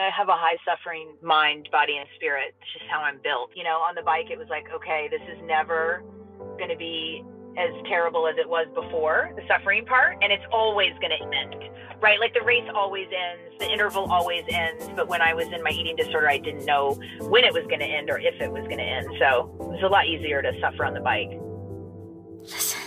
[0.00, 2.54] I have a high suffering mind, body, and spirit.
[2.60, 3.50] It's just how I'm built.
[3.54, 6.02] You know, on the bike, it was like, okay, this is never
[6.58, 7.24] going to be
[7.58, 11.56] as terrible as it was before, the suffering part, and it's always going to end,
[12.00, 12.20] right?
[12.20, 14.88] Like the race always ends, the interval always ends.
[14.94, 17.80] But when I was in my eating disorder, I didn't know when it was going
[17.80, 19.06] to end or if it was going to end.
[19.18, 21.30] So it was a lot easier to suffer on the bike.
[22.42, 22.79] Listen.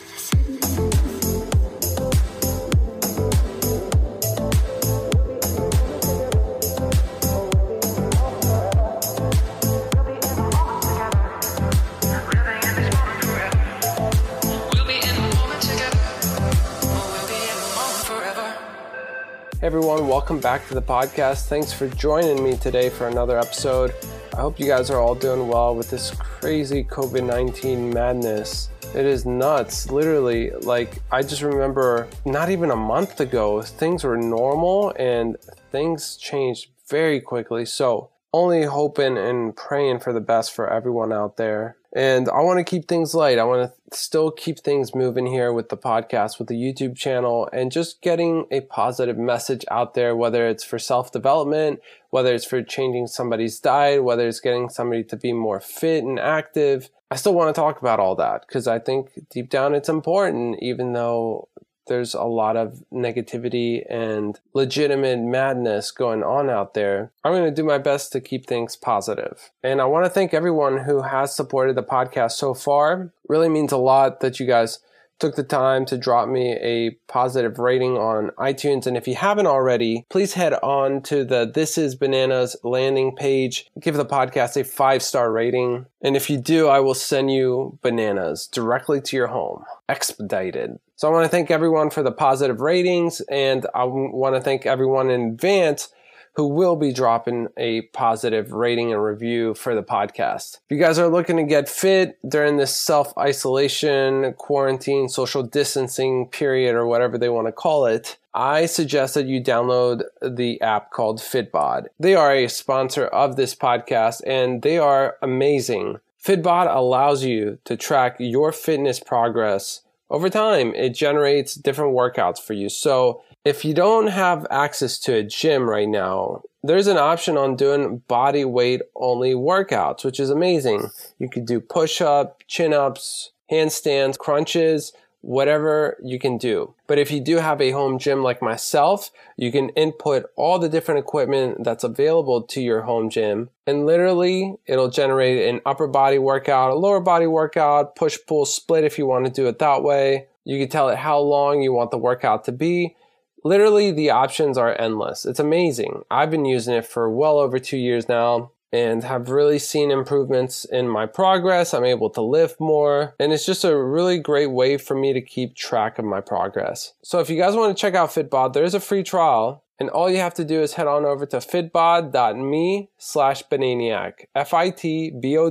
[19.63, 21.45] Everyone, welcome back to the podcast.
[21.45, 23.93] Thanks for joining me today for another episode.
[24.33, 28.67] I hope you guys are all doing well with this crazy COVID 19 madness.
[28.93, 29.89] It is nuts.
[29.89, 35.37] Literally, like, I just remember not even a month ago, things were normal and
[35.71, 37.63] things changed very quickly.
[37.63, 41.77] So, only hoping and praying for the best for everyone out there.
[41.95, 43.37] And I want to keep things light.
[43.37, 47.47] I want to still keep things moving here with the podcast, with the YouTube channel,
[47.53, 52.45] and just getting a positive message out there, whether it's for self development, whether it's
[52.45, 56.89] for changing somebody's diet, whether it's getting somebody to be more fit and active.
[57.11, 60.63] I still want to talk about all that because I think deep down it's important,
[60.63, 61.47] even though
[61.87, 67.11] there's a lot of negativity and legitimate madness going on out there.
[67.23, 69.51] I'm going to do my best to keep things positive.
[69.63, 73.11] And I want to thank everyone who has supported the podcast so far.
[73.27, 74.79] Really means a lot that you guys
[75.19, 78.85] took the time to drop me a positive rating on iTunes.
[78.85, 83.67] And if you haven't already, please head on to the This is Bananas landing page.
[83.79, 85.85] Give the podcast a five star rating.
[86.01, 90.79] And if you do, I will send you bananas directly to your home, expedited.
[91.03, 94.65] So I want to thank everyone for the positive ratings and I want to thank
[94.65, 95.89] everyone in advance
[96.35, 100.59] who will be dropping a positive rating and review for the podcast.
[100.65, 106.29] If you guys are looking to get fit during this self isolation, quarantine, social distancing
[106.29, 110.91] period, or whatever they want to call it, I suggest that you download the app
[110.91, 111.87] called Fitbod.
[111.99, 115.99] They are a sponsor of this podcast and they are amazing.
[116.25, 120.73] Fitbod allows you to track your fitness progress over time.
[120.75, 122.69] It generates different workouts for you.
[122.69, 127.57] So if you don't have access to a gym right now, there's an option on
[127.57, 130.89] doing body weight only workouts, which is amazing.
[131.19, 136.73] You could do push up, chin ups, handstands, crunches, whatever you can do.
[136.85, 140.67] But if you do have a home gym like myself, you can input all the
[140.67, 146.19] different equipment that's available to your home gym and literally it'll generate an upper body
[146.19, 149.81] workout, a lower body workout, push pull split if you want to do it that
[149.81, 150.27] way.
[150.43, 152.97] You can tell it how long you want the workout to be
[153.45, 155.25] literally the options are endless.
[155.25, 156.03] It's amazing.
[156.11, 160.65] I've been using it for well over two years now and have really seen improvements
[160.65, 161.73] in my progress.
[161.73, 165.21] I'm able to lift more and it's just a really great way for me to
[165.21, 166.93] keep track of my progress.
[167.03, 169.89] So if you guys want to check out Fitbod, there is a free trial and
[169.89, 174.47] all you have to do is head on over to fitbod.me slash bananiac, dot M-E
[174.57, 175.45] slash B A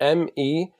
[0.00, 0.77] N A N I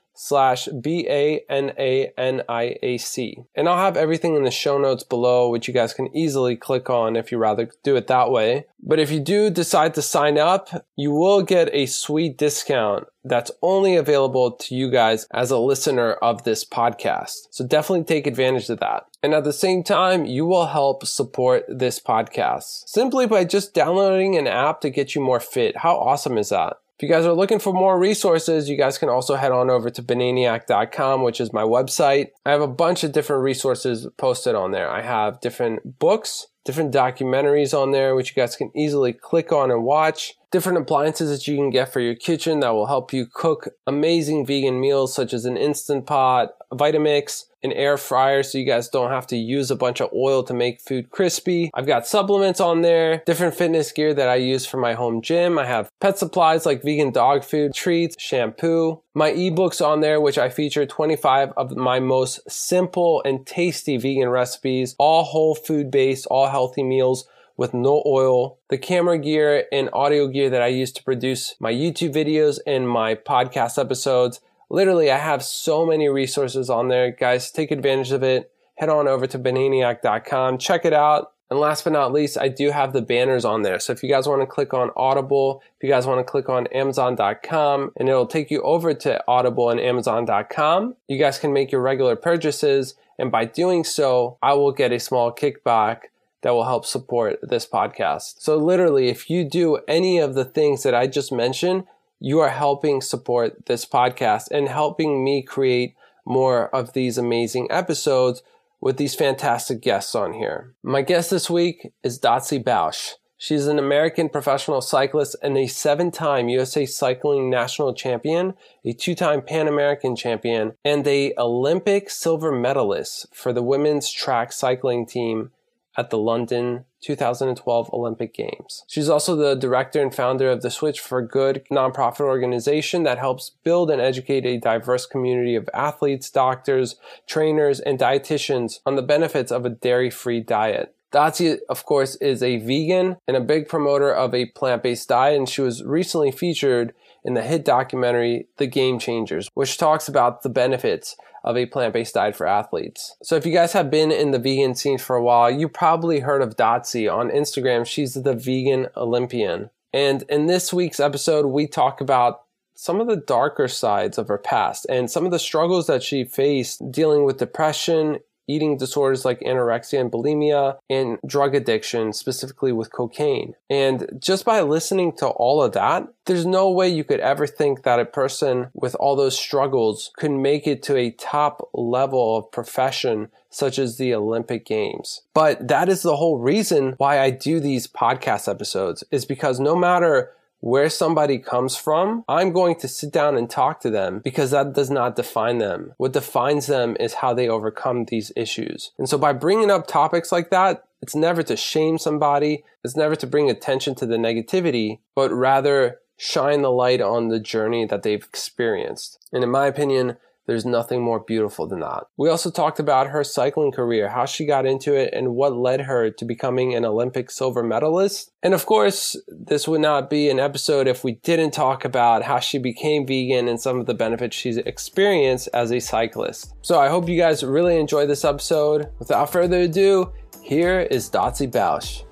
[2.80, 3.44] A C.
[3.54, 6.90] And I'll have everything in the show notes below, which you guys can easily click
[6.90, 8.66] on if you rather do it that way.
[8.82, 13.50] But if you do decide to sign up, you will get a sweet discount that's
[13.62, 17.48] only available to you guys as a listener of this podcast.
[17.50, 19.04] So definitely take advantage of that.
[19.22, 24.36] And at the same time, you will help support this podcast simply by just downloading
[24.36, 25.78] an app to get you more fit.
[25.78, 26.78] How awesome is that?
[26.98, 29.88] If you guys are looking for more resources, you guys can also head on over
[29.88, 32.30] to bananiac.com, which is my website.
[32.44, 34.90] I have a bunch of different resources posted on there.
[34.90, 39.70] I have different books, different documentaries on there, which you guys can easily click on
[39.70, 40.34] and watch.
[40.50, 44.44] Different appliances that you can get for your kitchen that will help you cook amazing
[44.44, 49.10] vegan meals, such as an Instant Pot, Vitamix, an air fryer so you guys don't
[49.10, 51.70] have to use a bunch of oil to make food crispy.
[51.74, 55.58] I've got supplements on there, different fitness gear that I use for my home gym.
[55.58, 60.38] I have pet supplies like vegan dog food, treats, shampoo, my ebooks on there, which
[60.38, 66.26] I feature 25 of my most simple and tasty vegan recipes, all whole food based,
[66.26, 67.28] all healthy meals
[67.58, 71.72] with no oil, the camera gear and audio gear that I use to produce my
[71.72, 77.10] YouTube videos and my podcast episodes, Literally, I have so many resources on there.
[77.10, 78.50] Guys, take advantage of it.
[78.76, 81.32] Head on over to bananiac.com, check it out.
[81.50, 83.80] And last but not least, I do have the banners on there.
[83.80, 86.48] So if you guys want to click on Audible, if you guys want to click
[86.48, 91.72] on Amazon.com, and it'll take you over to Audible and Amazon.com, you guys can make
[91.72, 92.94] your regular purchases.
[93.18, 96.02] And by doing so, I will get a small kickback
[96.42, 98.34] that will help support this podcast.
[98.38, 101.84] So literally, if you do any of the things that I just mentioned,
[102.20, 105.94] you are helping support this podcast and helping me create
[106.24, 108.42] more of these amazing episodes
[108.80, 110.74] with these fantastic guests on here.
[110.82, 113.14] My guest this week is Dotsie Bausch.
[113.40, 118.54] She's an American professional cyclist and a seven time USA Cycling National Champion,
[118.84, 124.52] a two time Pan American champion, and a Olympic silver medalist for the women's track
[124.52, 125.52] cycling team
[125.98, 128.84] at the London 2012 Olympic Games.
[128.86, 133.50] She's also the director and founder of the Switch for Good nonprofit organization that helps
[133.64, 136.96] build and educate a diverse community of athletes, doctors,
[137.26, 140.94] trainers, and dietitians on the benefits of a dairy-free diet.
[141.10, 145.48] Dotsie, of course, is a vegan and a big promoter of a plant-based diet, and
[145.48, 146.94] she was recently featured
[147.28, 151.14] in the hit documentary The Game Changers, which talks about the benefits
[151.44, 153.16] of a plant-based diet for athletes.
[153.22, 156.20] So if you guys have been in the vegan scene for a while, you probably
[156.20, 157.84] heard of Dotsie on Instagram.
[157.84, 159.68] She's the vegan Olympian.
[159.92, 162.44] And in this week's episode, we talk about
[162.74, 166.24] some of the darker sides of her past and some of the struggles that she
[166.24, 172.92] faced dealing with depression, eating disorders like anorexia and bulimia, and drug addiction, specifically with
[172.92, 173.54] cocaine.
[173.70, 177.82] And just by listening to all of that, there's no way you could ever think
[177.84, 182.50] that a person with all those struggles could make it to a top level of
[182.50, 185.22] profession such as the Olympic Games.
[185.32, 189.74] But that is the whole reason why I do these podcast episodes is because no
[189.74, 194.50] matter where somebody comes from, I'm going to sit down and talk to them because
[194.50, 195.94] that does not define them.
[195.96, 198.92] What defines them is how they overcome these issues.
[198.98, 202.64] And so by bringing up topics like that, it's never to shame somebody.
[202.82, 207.38] It's never to bring attention to the negativity, but rather shine the light on the
[207.38, 209.24] journey that they've experienced.
[209.32, 210.16] And in my opinion,
[210.48, 212.04] there's nothing more beautiful than that.
[212.16, 215.82] We also talked about her cycling career, how she got into it, and what led
[215.82, 218.32] her to becoming an Olympic silver medalist.
[218.42, 222.38] And of course, this would not be an episode if we didn't talk about how
[222.38, 226.54] she became vegan and some of the benefits she's experienced as a cyclist.
[226.62, 228.88] So I hope you guys really enjoy this episode.
[228.98, 230.12] Without further ado,
[230.42, 232.07] here is Dotsie Bausch.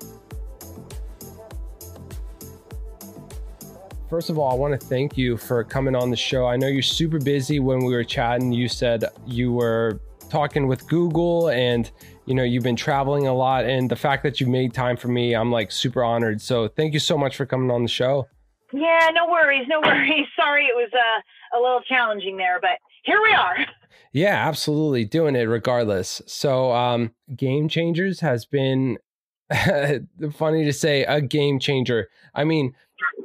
[4.09, 6.47] First of all, I want to thank you for coming on the show.
[6.47, 7.59] I know you're super busy.
[7.59, 10.01] When we were chatting, you said you were
[10.31, 11.91] talking with Google and
[12.25, 15.09] you know you've been traveling a lot and the fact that you made time for
[15.09, 16.41] me, I'm like super honored.
[16.41, 18.29] So, thank you so much for coming on the show.
[18.73, 20.27] Yeah, no worries, no worries.
[20.37, 23.57] Sorry it was uh, a little challenging there, but here we are.
[24.13, 25.05] Yeah, absolutely.
[25.05, 26.23] Doing it regardless.
[26.27, 28.97] So, um, Game Changers has been
[30.33, 32.09] funny to say a game changer.
[32.35, 32.75] I mean,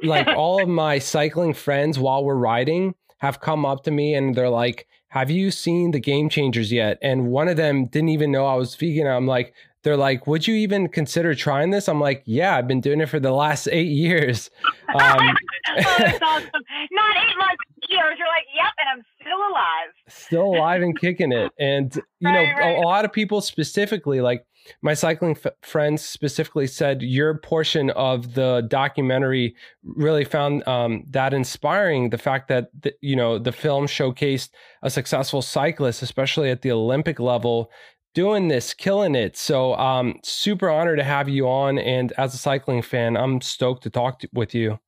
[0.02, 4.34] like all of my cycling friends while we're riding have come up to me and
[4.34, 8.32] they're like, "Have you seen the Game Changers yet?" And one of them didn't even
[8.32, 9.06] know I was vegan.
[9.06, 12.80] I'm like, they're like, "Would you even consider trying this?" I'm like, "Yeah, I've been
[12.80, 14.50] doing it for the last eight years."
[14.92, 16.50] Um, oh, that's awesome!
[16.90, 18.18] Not eight months, years.
[18.18, 19.90] You're like, "Yep," and I'm still alive.
[20.08, 21.50] Still alive and kicking it.
[21.58, 22.76] And you right, know, right.
[22.76, 24.44] a, a lot of people specifically like
[24.80, 31.34] my cycling f- friends specifically said your portion of the documentary really found um, that
[31.34, 32.10] inspiring.
[32.10, 34.50] The fact that the, you know the film showcased
[34.82, 37.70] a successful cyclist, especially at the Olympic level,
[38.14, 39.36] doing this, killing it.
[39.36, 41.78] So, um, super honored to have you on.
[41.78, 44.78] And as a cycling fan, I'm stoked to talk to, with you.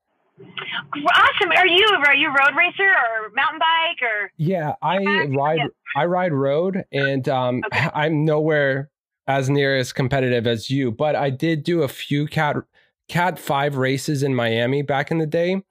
[0.40, 1.50] Awesome.
[1.56, 4.32] Are you are you road racer or mountain bike or?
[4.36, 5.58] Yeah, I ride.
[5.58, 5.66] Yeah.
[5.96, 7.88] I ride road, and um, okay.
[7.94, 8.90] I'm nowhere
[9.26, 12.56] as near as competitive as you, but I did do a few cat
[13.08, 15.62] cat five races in Miami back in the day.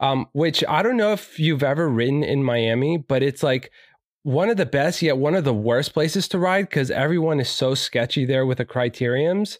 [0.00, 3.72] Um, which I don't know if you've ever ridden in Miami, but it's like
[4.22, 7.48] one of the best yet one of the worst places to ride because everyone is
[7.48, 9.58] so sketchy there with the criteriums.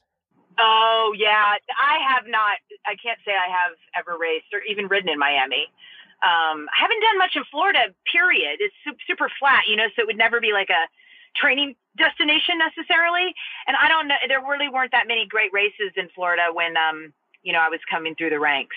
[0.58, 2.58] Oh yeah, I have not.
[2.86, 5.70] I can't say I have ever raced or even ridden in Miami.
[6.18, 7.94] Um, I haven't done much in Florida.
[8.10, 8.58] Period.
[8.58, 8.74] It's
[9.06, 10.90] super flat, you know, so it would never be like a
[11.36, 13.34] training destination necessarily.
[13.66, 17.12] And I don't know, there really weren't that many great races in Florida when, um,
[17.42, 18.76] you know, I was coming through the ranks.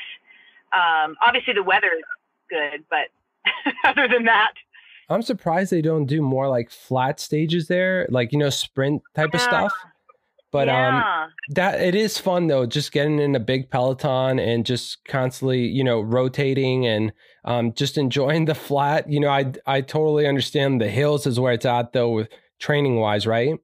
[0.72, 2.06] Um, obviously the weather is
[2.50, 3.10] good, but
[3.86, 4.54] other than that,
[5.12, 9.34] I'm surprised they don't do more like flat stages there, like, you know, sprint type
[9.34, 9.74] of stuff.
[10.52, 11.24] But um, yeah.
[11.24, 15.66] um, that it is fun though, just getting in a big peloton and just constantly,
[15.66, 17.14] you know, rotating and
[17.46, 19.10] um, just enjoying the flat.
[19.10, 22.28] You know, I I totally understand the hills is where it's at though, with
[22.60, 23.56] training wise, right?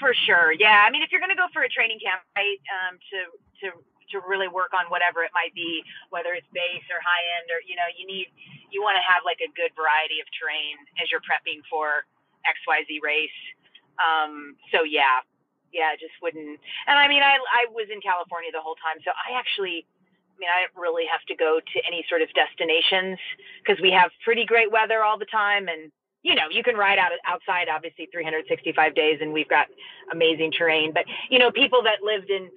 [0.00, 0.86] For sure, yeah.
[0.88, 3.18] I mean, if you're going to go for a training camp, right, um, to
[3.60, 3.76] to
[4.12, 7.60] to really work on whatever it might be, whether it's base or high end, or
[7.68, 8.32] you know, you need
[8.70, 12.04] you want to have like a good variety of terrain as you're prepping for
[12.46, 13.38] X Y Z race.
[13.98, 15.24] Um, so yeah,
[15.72, 16.60] yeah, just wouldn't.
[16.86, 20.36] And I mean, I I was in California the whole time, so I actually, I
[20.38, 23.18] mean, I didn't really have to go to any sort of destinations
[23.60, 25.90] because we have pretty great weather all the time, and
[26.22, 29.66] you know, you can ride out outside obviously 365 days, and we've got
[30.12, 30.92] amazing terrain.
[30.92, 32.48] But you know, people that lived in,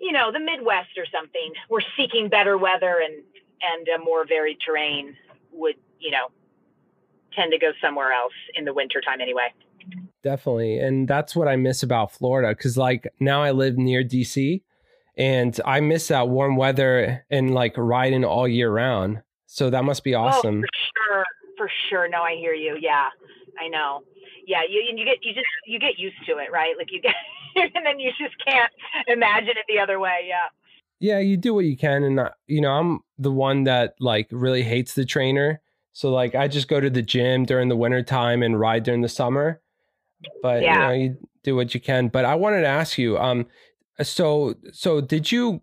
[0.00, 3.22] you know, the Midwest or something were seeking better weather and
[3.62, 5.14] and a more varied terrain
[5.52, 6.28] would, you know,
[7.34, 9.52] tend to go somewhere else in the wintertime anyway.
[10.22, 10.78] Definitely.
[10.78, 12.54] And that's what I miss about Florida.
[12.54, 14.62] Cause like now I live near DC
[15.16, 19.22] and I miss that warm weather and like riding all year round.
[19.46, 20.58] So that must be oh, awesome.
[20.58, 20.68] Oh, for
[21.12, 21.24] sure.
[21.56, 22.08] For sure.
[22.08, 22.76] No, I hear you.
[22.80, 23.08] Yeah.
[23.60, 24.02] I know.
[24.46, 26.74] Yeah, you you get you just you get used to it, right?
[26.78, 27.14] Like you get
[27.56, 28.70] and then you just can't
[29.08, 30.26] imagine it the other way.
[30.28, 30.48] Yeah.
[30.98, 34.28] Yeah, you do what you can and uh, you know, I'm the one that like
[34.30, 35.60] really hates the trainer
[35.96, 39.00] so like I just go to the gym during the winter time and ride during
[39.00, 39.62] the summer.
[40.42, 40.74] But yeah.
[40.74, 42.08] you know, you do what you can.
[42.08, 43.46] But I wanted to ask you, um,
[44.02, 45.62] so so did you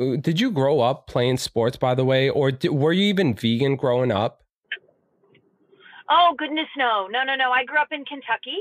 [0.00, 3.34] uh, did you grow up playing sports by the way, or did, were you even
[3.34, 4.44] vegan growing up?
[6.08, 7.50] Oh goodness, no, no, no, no.
[7.50, 8.58] I grew up in Kentucky.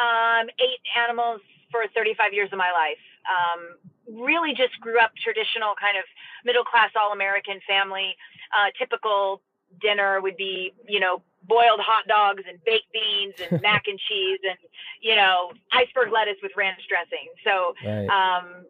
[0.00, 3.04] Um, ate animals for 35 years of my life.
[3.28, 6.04] Um, really, just grew up traditional kind of
[6.44, 8.16] middle class, all American family,
[8.56, 9.42] uh, typical
[9.80, 14.40] dinner would be, you know, boiled hot dogs and baked beans and mac and cheese
[14.48, 14.58] and,
[15.00, 17.28] you know, iceberg lettuce with ranch dressing.
[17.44, 18.08] So, right.
[18.08, 18.64] um,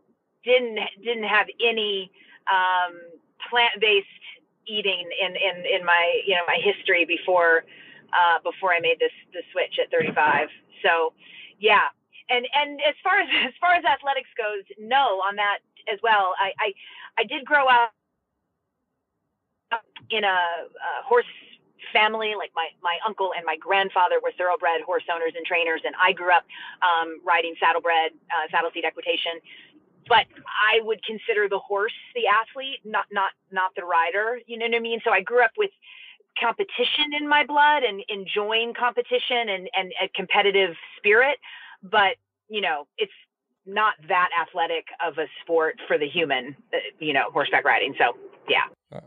[0.44, 2.10] didn't didn't have any
[2.52, 3.00] um,
[3.48, 4.06] plant based
[4.66, 7.64] eating in, in in my you know my history before
[8.12, 10.48] uh, before I made this the switch at 35.
[10.82, 11.12] So,
[11.58, 11.88] yeah.
[12.31, 15.59] And and as far as as far as athletics goes, no on that
[15.93, 16.35] as well.
[16.40, 16.69] I I,
[17.19, 17.93] I did grow up
[20.11, 20.38] in a,
[20.69, 21.26] a horse
[21.93, 22.35] family.
[22.37, 26.12] Like my my uncle and my grandfather were thoroughbred horse owners and trainers and i
[26.12, 26.45] grew up
[26.83, 29.40] um, riding saddlebred uh, saddle seat equitation.
[30.09, 34.40] But i would consider the horse the athlete not not not the rider.
[34.47, 35.00] You know what i mean?
[35.04, 35.71] So i grew up with
[36.40, 41.38] competition in my blood and enjoying competition and and a competitive spirit
[41.90, 42.16] but
[42.48, 43.12] you know it's
[43.66, 48.12] not that athletic of a sport for the human uh, you know horseback riding so
[48.48, 48.64] yeah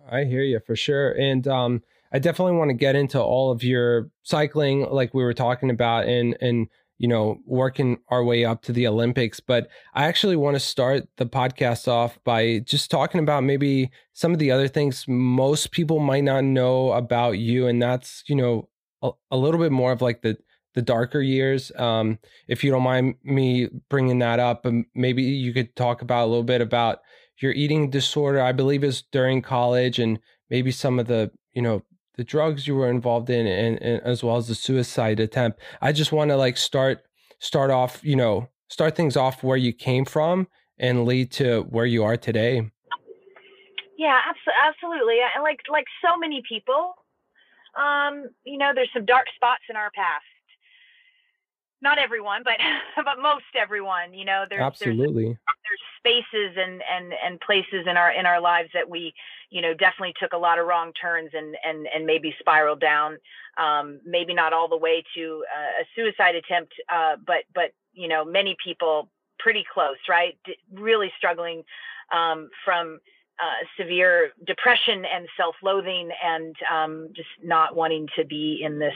[0.09, 1.11] I hear you for sure.
[1.11, 5.33] And um, I definitely want to get into all of your cycling, like we were
[5.33, 6.67] talking about, and and
[6.97, 9.39] you know working our way up to the Olympics.
[9.39, 14.33] But I actually want to start the podcast off by just talking about maybe some
[14.33, 18.69] of the other things most people might not know about you, and that's you know
[19.01, 20.37] a, a little bit more of like the
[20.77, 21.71] the darker years.
[21.75, 26.25] Um, if you don't mind me bringing that up, um, maybe you could talk about
[26.25, 26.99] a little bit about
[27.39, 30.19] your eating disorder, I believe is during college and
[30.51, 31.81] maybe some of the, you know,
[32.15, 35.59] the drugs you were involved in and, and as well as the suicide attempt.
[35.81, 37.01] I just want to like start
[37.39, 41.87] start off, you know, start things off where you came from and lead to where
[41.87, 42.69] you are today.
[43.97, 44.19] Yeah,
[44.63, 45.17] absolutely.
[45.33, 46.93] and Like like so many people,
[47.75, 50.25] um, you know, there's some dark spots in our past.
[51.81, 52.55] Not everyone, but
[53.05, 54.13] but most everyone.
[54.13, 55.25] You know, there's absolutely.
[55.25, 59.13] There's, there's spaces and and and places in our in our lives that we
[59.49, 63.17] you know definitely took a lot of wrong turns and and and maybe spiraled down
[63.57, 68.07] um, maybe not all the way to uh, a suicide attempt uh, but but you
[68.07, 71.63] know many people pretty close right D- really struggling
[72.13, 72.99] um, from
[73.39, 78.95] uh, severe depression and self-loathing and um, just not wanting to be in this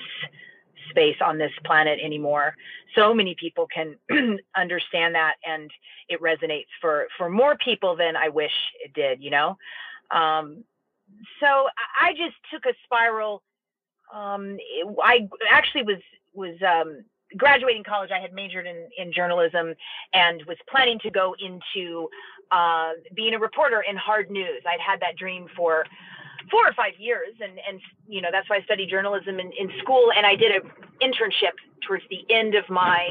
[0.89, 2.55] space on this planet anymore.
[2.95, 3.95] So many people can
[4.55, 5.71] understand that and
[6.09, 8.51] it resonates for for more people than I wish
[8.83, 9.57] it did, you know.
[10.11, 10.63] Um,
[11.39, 11.67] so
[11.99, 13.43] I just took a spiral.
[14.13, 14.57] Um,
[15.03, 16.01] I actually was
[16.33, 17.03] was um,
[17.37, 18.11] graduating college.
[18.11, 19.73] I had majored in in journalism
[20.13, 22.09] and was planning to go into
[22.51, 24.61] uh, being a reporter in hard news.
[24.67, 25.85] I'd had that dream for
[26.49, 29.69] four or five years and and you know that's why i studied journalism in, in
[29.81, 30.61] school and i did an
[31.01, 31.55] internship
[31.85, 33.07] towards the end of my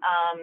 [0.00, 0.40] um,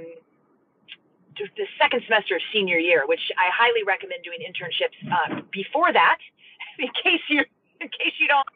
[1.37, 6.17] the second semester of senior year which i highly recommend doing internships uh, before that
[6.79, 7.43] in case you
[7.81, 8.47] in case you don't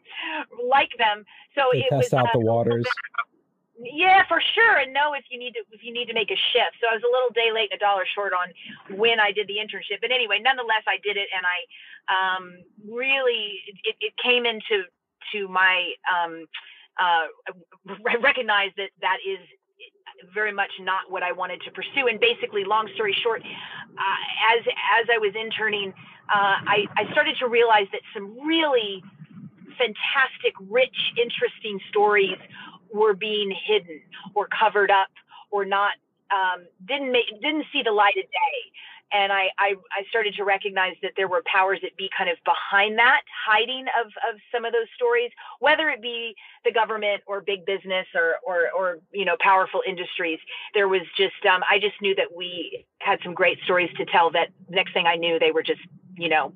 [0.69, 1.25] like them.
[1.55, 2.85] So they it test was out uh, the waters
[3.79, 4.77] yeah, for sure.
[4.77, 6.77] And know if you need to if you need to make a shift.
[6.81, 8.51] So I was a little day late and a dollar short on
[8.97, 10.01] when I did the internship.
[10.01, 11.59] But anyway, nonetheless, I did it, and I
[12.11, 12.43] um,
[12.83, 14.83] really it, it came into
[15.33, 16.45] to my um,
[16.99, 17.31] uh,
[18.07, 19.39] I recognized that that is
[20.33, 22.07] very much not what I wanted to pursue.
[22.07, 24.19] And basically, long story short, uh,
[24.57, 24.61] as
[24.99, 25.93] as I was interning,
[26.29, 29.01] uh, I I started to realize that some really
[29.77, 32.37] fantastic, rich, interesting stories
[32.93, 34.01] were being hidden
[34.36, 35.10] or covered up
[35.50, 35.93] or not
[36.31, 38.71] um, didn't make didn't see the light of day
[39.13, 42.38] and I, I, I started to recognize that there were powers that be kind of
[42.45, 46.33] behind that hiding of, of some of those stories, whether it be
[46.63, 50.39] the government or big business or, or, or you know, powerful industries.
[50.74, 54.31] There was just, um, I just knew that we had some great stories to tell
[54.31, 55.81] that next thing I knew, they were just,
[56.21, 56.53] you know,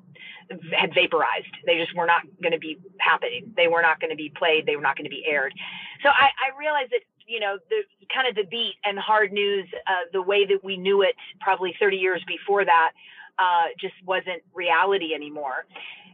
[0.72, 1.50] had vaporized.
[1.66, 3.52] They just were not going to be happening.
[3.56, 4.64] They were not going to be played.
[4.64, 5.52] They were not going to be aired.
[6.02, 7.82] So I, I realized that you know the
[8.14, 11.74] kind of the beat and hard news uh, the way that we knew it probably
[11.80, 12.92] 30 years before that
[13.38, 15.66] uh, just wasn't reality anymore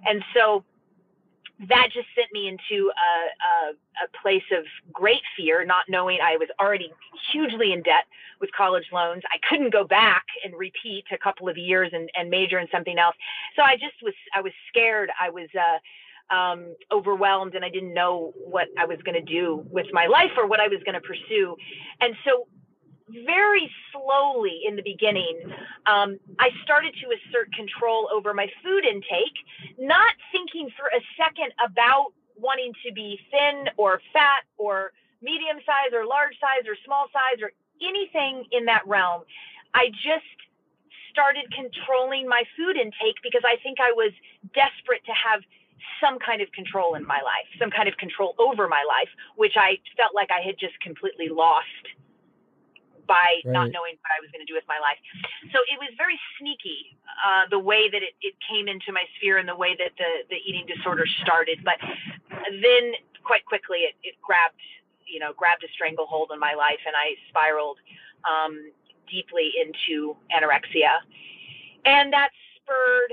[0.06, 0.64] and so
[1.68, 6.36] that just sent me into a, a, a, place of great fear, not knowing I
[6.36, 6.92] was already
[7.32, 8.04] hugely in debt
[8.40, 9.22] with college loans.
[9.32, 12.98] I couldn't go back and repeat a couple of years and, and major in something
[12.98, 13.14] else.
[13.54, 15.10] So I just was, I was scared.
[15.20, 15.78] I was, uh,
[16.34, 20.30] um, overwhelmed and I didn't know what I was going to do with my life
[20.36, 21.56] or what I was going to pursue.
[22.00, 22.46] And so,
[23.08, 25.40] very slowly in the beginning,
[25.86, 29.36] um, I started to assert control over my food intake,
[29.78, 35.92] not thinking for a second about wanting to be thin or fat or medium size
[35.92, 39.22] or large size or small size or anything in that realm.
[39.74, 40.26] I just
[41.10, 44.12] started controlling my food intake because I think I was
[44.54, 45.42] desperate to have
[46.00, 49.54] some kind of control in my life, some kind of control over my life, which
[49.56, 51.86] I felt like I had just completely lost
[53.06, 53.52] by right.
[53.52, 54.98] not knowing what I was going to do with my life.
[55.52, 59.38] So it was very sneaky, uh, the way that it, it came into my sphere
[59.38, 61.64] and the way that the, the eating disorder started.
[61.64, 61.78] But
[62.48, 62.94] then
[63.24, 64.60] quite quickly it, it grabbed,
[65.06, 67.78] you know, grabbed a stranglehold on my life and I spiraled
[68.24, 68.70] um,
[69.10, 71.02] deeply into anorexia.
[71.84, 73.12] And that spurred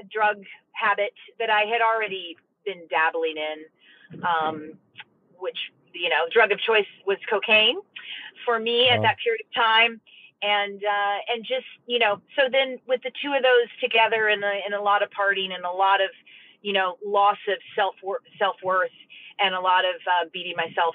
[0.00, 4.72] a drug habit that I had already been dabbling in, um,
[5.38, 7.78] which you know, drug of choice was cocaine
[8.44, 10.00] for me at that period of time,
[10.42, 14.42] and uh, and just you know, so then with the two of those together, and
[14.44, 16.10] a, and a lot of partying, and a lot of
[16.62, 17.94] you know, loss of self
[18.38, 18.90] self worth,
[19.38, 20.94] and a lot of uh, beating myself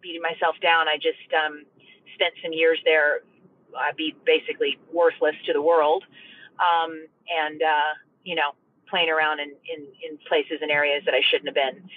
[0.00, 0.88] beating myself down.
[0.88, 1.64] I just um,
[2.14, 3.20] spent some years there.
[3.76, 6.04] I'd be basically worthless to the world,
[6.58, 7.92] um, and uh,
[8.24, 8.52] you know,
[8.88, 11.88] playing around in, in, in places and areas that I shouldn't have been.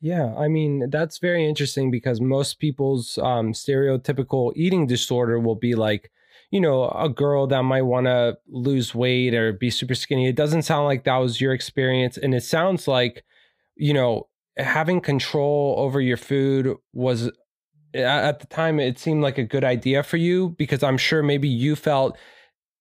[0.00, 5.74] Yeah, I mean, that's very interesting because most people's um, stereotypical eating disorder will be
[5.74, 6.10] like,
[6.50, 10.28] you know, a girl that might want to lose weight or be super skinny.
[10.28, 12.18] It doesn't sound like that was your experience.
[12.18, 13.24] And it sounds like,
[13.76, 14.28] you know,
[14.58, 17.30] having control over your food was
[17.94, 21.48] at the time, it seemed like a good idea for you because I'm sure maybe
[21.48, 22.16] you felt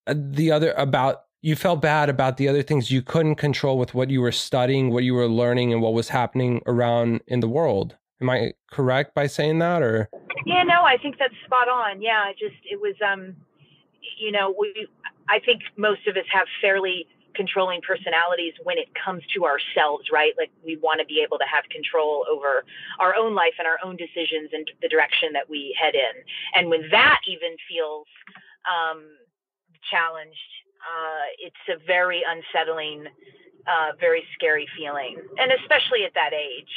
[0.08, 3.94] uh, the other about you felt bad about the other things you couldn't control with
[3.94, 7.50] what you were studying, what you were learning, and what was happening around in the
[7.50, 7.98] world.
[8.22, 10.10] Am I correct by saying that, or?
[10.46, 12.02] Yeah, no, I think that's spot on.
[12.02, 13.36] Yeah, I just it was, um,
[14.18, 14.88] you know, we.
[15.28, 20.34] I think most of us have fairly controlling personalities when it comes to ourselves, right?
[20.38, 22.64] Like we want to be able to have control over
[23.00, 26.24] our own life and our own decisions and the direction that we head in.
[26.56, 28.08] And when that even feels
[28.64, 29.04] um,
[29.90, 33.08] challenged, uh, it's a very unsettling,
[33.68, 36.74] uh, very scary feeling, and especially at that age.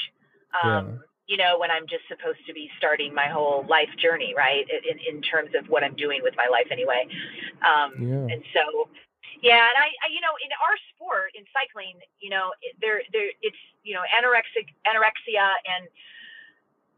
[0.63, 0.99] Um, yeah.
[1.27, 4.63] You know, when I'm just supposed to be starting my whole life journey, right?
[4.71, 7.11] In, in terms of what I'm doing with my life, anyway.
[7.67, 8.31] Um, yeah.
[8.31, 8.87] And so,
[9.43, 13.27] yeah, and I, I, you know, in our sport, in cycling, you know, there, there,
[13.43, 15.91] it's, you know, anorexic, anorexia and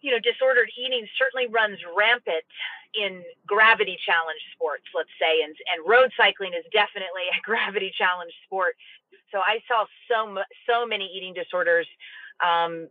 [0.01, 2.45] you know, disordered eating certainly runs rampant
[2.95, 8.33] in gravity challenge sports, let's say, and and road cycling is definitely a gravity challenge
[8.45, 8.77] sport.
[9.33, 11.87] So I saw so so many eating disorders,
[12.45, 12.89] um,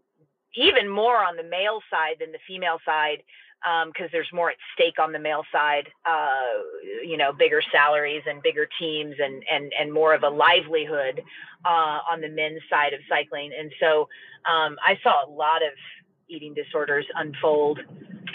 [0.55, 3.23] even more on the male side than the female side,
[3.61, 5.87] because um, there's more at stake on the male side.
[6.05, 6.61] Uh,
[7.03, 11.21] you know, bigger salaries and bigger teams, and and and more of a livelihood
[11.65, 13.51] uh, on the men's side of cycling.
[13.57, 14.07] And so
[14.49, 15.73] um, I saw a lot of
[16.29, 17.79] eating disorders unfold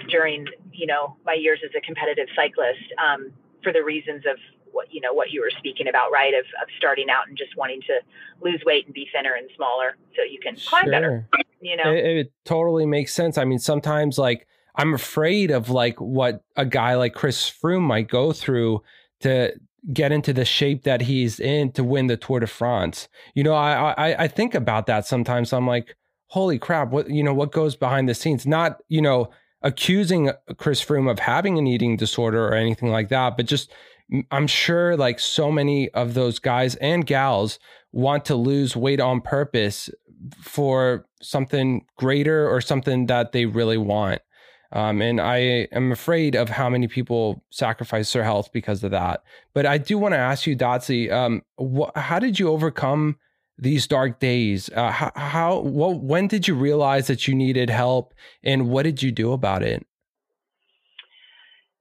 [0.08, 4.36] during you know my years as a competitive cyclist um, for the reasons of
[4.72, 7.56] what you know what you were speaking about right of, of starting out and just
[7.56, 7.94] wanting to
[8.40, 10.90] lose weight and be thinner and smaller so you can climb sure.
[10.90, 11.28] better
[11.60, 11.92] you know?
[11.92, 13.38] It, it totally makes sense.
[13.38, 18.08] I mean sometimes like i'm afraid of like what a guy like chris froome might
[18.08, 18.82] go through
[19.20, 19.52] to
[19.92, 23.06] get into the shape that he's in to win the tour de france.
[23.34, 25.52] You know i i, I think about that sometimes.
[25.52, 25.94] I'm like
[26.32, 28.46] holy crap, what you know, what goes behind the scenes?
[28.46, 29.28] Not, you know,
[29.60, 33.70] accusing Chris Froome of having an eating disorder or anything like that, but just
[34.30, 37.58] I'm sure like so many of those guys and gals
[37.92, 39.90] want to lose weight on purpose
[40.40, 44.22] for something greater or something that they really want.
[44.72, 49.22] Um, and I am afraid of how many people sacrifice their health because of that.
[49.52, 53.18] But I do want to ask you, Dotsie, um, wh- how did you overcome
[53.62, 54.68] these dark days?
[54.74, 59.02] Uh, how, how what, when did you realize that you needed help, and what did
[59.02, 59.86] you do about it?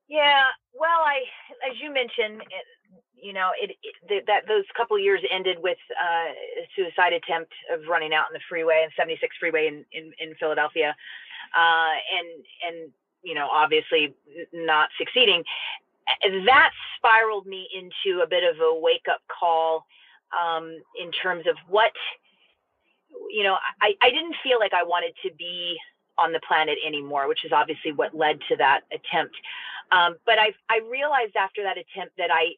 [0.08, 1.24] Yeah, well, I,
[1.70, 2.66] as you mentioned, it,
[3.16, 3.72] you know, it,
[4.10, 8.34] it, that those couple years ended with uh, a suicide attempt of running out in
[8.34, 10.96] the freeway and 76 freeway in in, in Philadelphia,
[11.58, 12.92] uh, and and
[13.24, 14.16] you know, obviously
[14.54, 15.44] not succeeding.
[16.46, 19.86] That spiraled me into a bit of a wake up call
[20.38, 21.92] um, in terms of what,
[23.30, 25.78] you know, I, I didn't feel like I wanted to be
[26.18, 29.36] on the planet anymore, which is obviously what led to that attempt.
[29.92, 32.56] Um, but I I realized after that attempt that I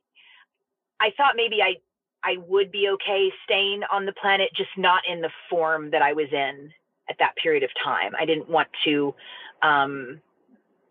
[0.99, 1.75] I thought maybe I
[2.23, 6.13] I would be okay staying on the planet, just not in the form that I
[6.13, 6.71] was in
[7.09, 8.13] at that period of time.
[8.17, 9.13] I didn't want to,
[9.61, 10.21] um,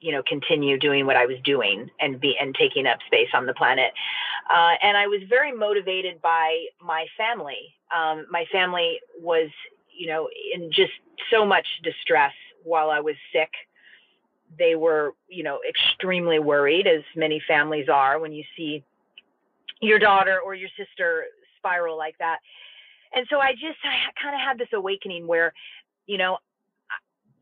[0.00, 3.46] you know, continue doing what I was doing and be and taking up space on
[3.46, 3.92] the planet.
[4.50, 7.74] Uh, and I was very motivated by my family.
[7.94, 9.50] Um, my family was,
[9.96, 10.92] you know, in just
[11.30, 12.32] so much distress
[12.64, 13.50] while I was sick.
[14.58, 18.84] They were, you know, extremely worried, as many families are when you see
[19.80, 21.24] your daughter or your sister
[21.58, 22.38] spiral like that.
[23.14, 25.52] And so I just I kind of had this awakening where,
[26.06, 26.38] you know,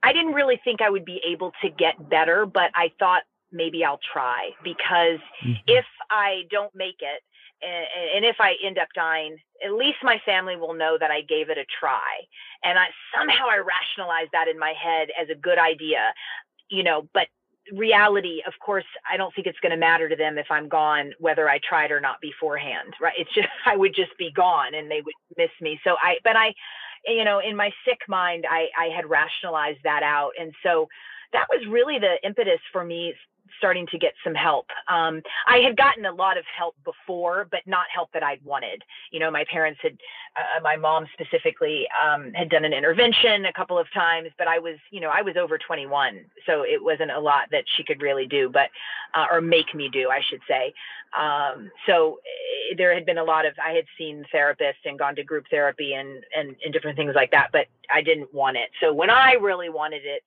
[0.03, 3.85] I didn't really think I would be able to get better, but I thought maybe
[3.85, 5.53] I'll try because mm-hmm.
[5.67, 7.23] if I don't make it
[7.63, 11.21] and, and, if I end up dying, at least my family will know that I
[11.21, 12.25] gave it a try.
[12.65, 16.15] And I somehow I rationalized that in my head as a good idea,
[16.71, 17.29] you know, but
[17.73, 21.13] reality, of course, I don't think it's going to matter to them if I'm gone,
[21.19, 23.15] whether I tried or not beforehand, right?
[23.19, 25.79] It's just, I would just be gone and they would miss me.
[25.85, 26.55] So I, but I,
[27.07, 30.33] you know, in my sick mind, I, I had rationalized that out.
[30.39, 30.89] And so
[31.33, 33.15] that was really the impetus for me
[33.59, 34.67] starting to get some help.
[34.89, 38.83] Um, I had gotten a lot of help before, but not help that I'd wanted.
[39.11, 39.99] You know, my parents had,
[40.37, 44.59] uh, my mom specifically, um, had done an intervention a couple of times, but I
[44.59, 48.03] was, you know, I was over 21, so it wasn't a lot that she could
[48.03, 48.71] really do, but
[49.15, 50.73] uh, or make me do, I should say.
[51.19, 52.21] Um, so
[52.71, 55.47] eh, there had been a lot of, I had seen therapists and gone to group
[55.51, 58.71] therapy and, and and different things like that, but I didn't want it.
[58.81, 60.23] So when I really wanted it,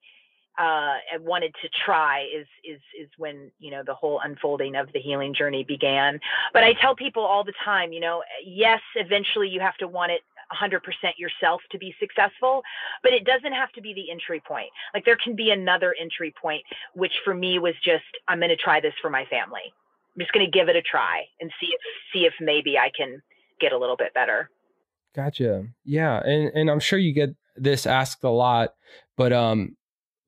[0.58, 4.92] uh, and wanted to try is is is when you know the whole unfolding of
[4.92, 6.20] the healing journey began.
[6.52, 10.12] But I tell people all the time, you know, yes, eventually you have to want
[10.12, 10.20] it
[10.52, 10.80] 100%
[11.16, 12.62] yourself to be successful,
[13.02, 14.68] but it doesn't have to be the entry point.
[14.92, 16.62] Like there can be another entry point,
[16.94, 19.72] which for me was just I'm going to try this for my family.
[20.14, 21.80] I'm just going to give it a try and see if
[22.12, 23.20] see if maybe I can
[23.60, 24.50] get a little bit better.
[25.14, 25.66] Gotcha.
[25.84, 28.74] Yeah, and and I'm sure you get this asked a lot,
[29.16, 29.76] but um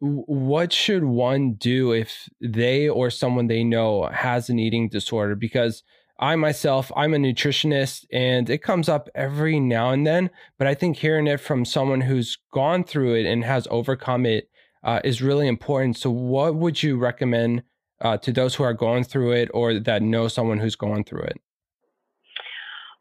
[0.01, 5.35] what should one do if they or someone they know has an eating disorder?
[5.35, 5.83] Because
[6.19, 10.75] I myself I'm a nutritionist and it comes up every now and then but I
[10.75, 14.49] think hearing it from someone who's gone through it and has overcome it
[14.83, 15.97] uh, is really important.
[15.97, 17.65] So what would you recommend
[18.01, 21.23] uh, to those who are going through it or that know someone who's going through
[21.23, 21.41] it?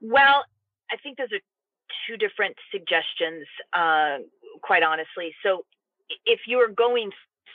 [0.02, 0.44] Well
[0.92, 1.42] I think those are
[2.08, 4.18] two different suggestions uh,
[4.62, 5.34] quite honestly.
[5.42, 5.64] So
[6.26, 7.12] if you're going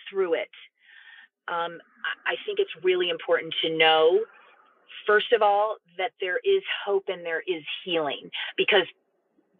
[0.08, 0.50] through it,
[1.48, 1.78] um,
[2.26, 4.20] I think it's really important to know,
[5.06, 8.30] first of all, that there is hope and there is healing.
[8.56, 8.84] Because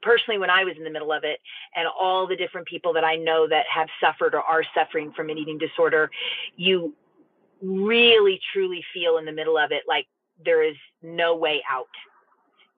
[0.03, 1.41] personally, when I was in the middle of it,
[1.75, 5.31] and all the different people that I know that have suffered or are suffering from
[5.31, 6.11] an eating disorder,
[6.57, 6.95] you
[7.63, 10.07] really truly feel in the middle of it like
[10.45, 11.89] there is no way out.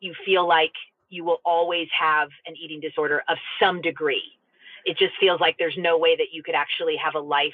[0.01, 0.73] You feel like
[1.09, 4.39] you will always have an eating disorder of some degree
[4.85, 7.53] it just feels like there's no way that you could actually have a life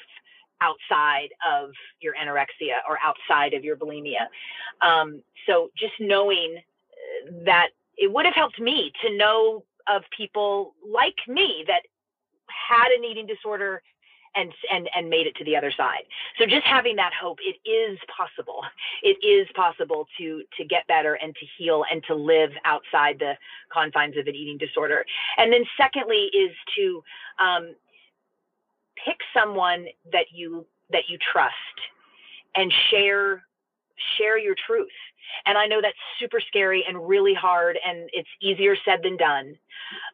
[0.61, 4.27] outside of your anorexia or outside of your bulimia.
[4.81, 10.75] Um, so just knowing uh, that it would have helped me to know of people
[10.87, 11.81] like me that
[12.47, 13.81] had an eating disorder
[14.35, 16.03] and and and made it to the other side.
[16.37, 18.61] So just having that hope, it is possible.
[19.01, 23.33] It is possible to to get better and to heal and to live outside the
[23.71, 25.05] confines of an eating disorder.
[25.37, 27.03] And then secondly is to
[27.43, 27.75] um,
[29.05, 31.55] pick someone that you that you trust
[32.55, 33.43] and share
[34.17, 34.89] share your truth.
[35.45, 39.55] And I know that's super scary and really hard and it's easier said than done.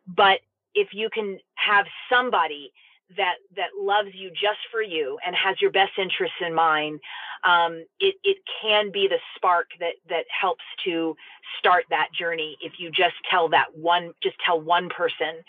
[0.08, 0.40] But
[0.74, 2.72] if you can have somebody
[3.18, 7.00] that that loves you just for you and has your best interests in mind,
[7.44, 11.16] um, it it can be the spark that that helps to
[11.60, 12.58] start that journey.
[12.62, 15.44] If you just tell that one, just tell one person,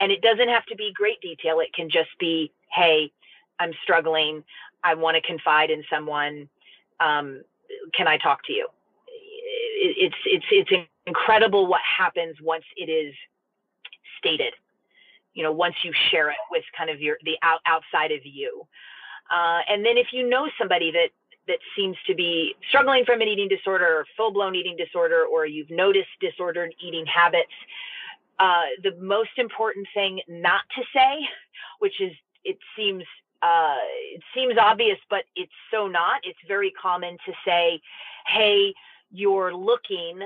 [0.00, 1.60] and it doesn't have to be great detail.
[1.60, 3.10] It can just be, hey,
[3.58, 4.44] I'm struggling.
[4.84, 6.48] I want to confide in someone.
[7.00, 7.42] Um,
[7.94, 8.68] can I talk to you?
[9.08, 13.14] It, it's it's it's incredible what happens once it is
[14.18, 14.52] stated.
[15.34, 18.66] You know, once you share it with kind of your the out, outside of you,
[19.30, 21.10] uh, and then if you know somebody that
[21.46, 25.46] that seems to be struggling from an eating disorder or full blown eating disorder, or
[25.46, 27.52] you've noticed disordered eating habits,
[28.38, 31.26] uh, the most important thing not to say,
[31.78, 32.12] which is
[32.44, 33.04] it seems
[33.42, 33.76] uh,
[34.12, 36.20] it seems obvious, but it's so not.
[36.24, 37.80] It's very common to say,
[38.26, 38.74] "Hey,
[39.10, 40.20] you're looking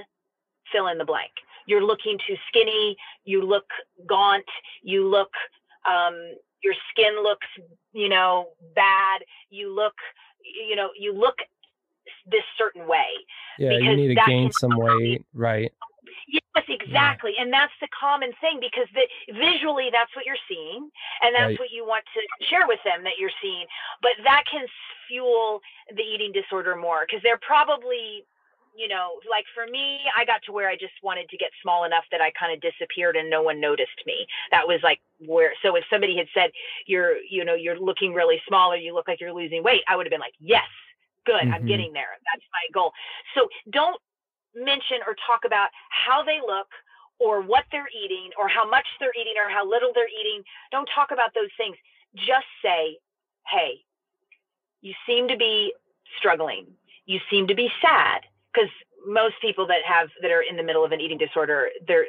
[0.73, 1.31] fill in the blank.
[1.67, 2.97] You're looking too skinny.
[3.25, 3.67] You look
[4.07, 4.45] gaunt.
[4.83, 5.31] You look
[5.89, 7.47] um, your skin looks,
[7.93, 9.23] you know, bad.
[9.51, 9.95] You look,
[10.43, 11.37] you know, you look
[12.27, 13.07] this certain way.
[13.59, 15.73] Yeah, you need to gain some weight, right?
[16.27, 17.35] Yes, exactly.
[17.37, 17.43] Yeah.
[17.43, 20.89] And that's the common thing because the, visually that's what you're seeing
[21.23, 21.61] and that's right.
[21.61, 23.67] what you want to share with them that you're seeing.
[24.01, 24.67] But that can
[25.07, 25.61] fuel
[25.95, 28.25] the eating disorder more because they're probably
[28.75, 31.85] you know, like for me, I got to where I just wanted to get small
[31.85, 34.27] enough that I kind of disappeared and no one noticed me.
[34.51, 36.51] That was like where, so if somebody had said,
[36.87, 39.97] you're, you know, you're looking really small or you look like you're losing weight, I
[39.97, 40.67] would have been like, yes,
[41.25, 41.55] good, mm-hmm.
[41.55, 42.19] I'm getting there.
[42.33, 42.93] That's my goal.
[43.35, 44.01] So don't
[44.55, 46.69] mention or talk about how they look
[47.21, 50.43] or what they're eating or how much they're eating or how little they're eating.
[50.73, 51.77] Don't talk about those things.
[52.17, 52.99] Just say,
[53.47, 53.83] hey,
[54.81, 55.73] you seem to be
[56.19, 56.67] struggling.
[57.07, 58.23] You seem to be sad
[58.55, 58.71] because
[59.07, 62.07] most people that have that are in the middle of an eating disorder they're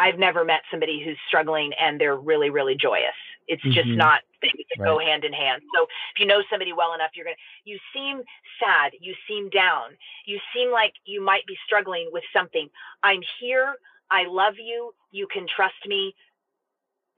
[0.00, 3.14] i've never met somebody who's struggling and they're really really joyous.
[3.48, 3.74] It's mm-hmm.
[3.74, 4.88] just not things that right.
[4.88, 5.62] go hand in hand.
[5.74, 8.22] So if you know somebody well enough you're gonna you seem
[8.60, 9.90] sad you seem down
[10.26, 12.68] you seem like you might be struggling with something.
[13.02, 13.74] I'm here
[14.10, 16.14] i love you you can trust me.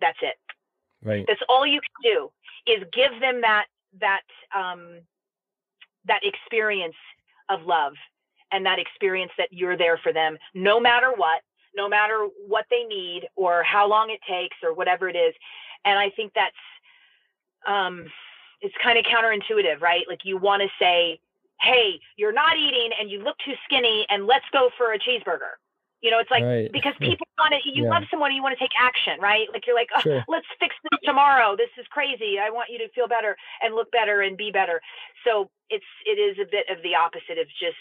[0.01, 0.37] That's it.
[1.03, 1.24] Right.
[1.27, 2.31] That's all you can do
[2.66, 3.66] is give them that
[4.01, 4.22] that
[4.55, 5.01] um
[6.07, 6.96] that experience
[7.48, 7.94] of love
[8.52, 11.42] and that experience that you're there for them no matter what,
[11.74, 15.34] no matter what they need or how long it takes or whatever it is.
[15.84, 16.56] And I think that's
[17.66, 18.06] um
[18.61, 20.04] it's kind of counterintuitive, right?
[20.08, 21.20] Like you want to say,
[21.61, 25.58] "Hey, you're not eating and you look too skinny and let's go for a cheeseburger."
[26.00, 26.70] You know, it's like right.
[26.72, 27.90] because people want to, you yeah.
[27.90, 29.48] love someone, you want to take action, right?
[29.52, 30.24] Like you're like, oh, sure.
[30.28, 31.56] let's fix this tomorrow.
[31.56, 32.38] This is crazy.
[32.38, 34.80] I want you to feel better and look better and be better.
[35.24, 37.78] So it's, it is a bit of the opposite of just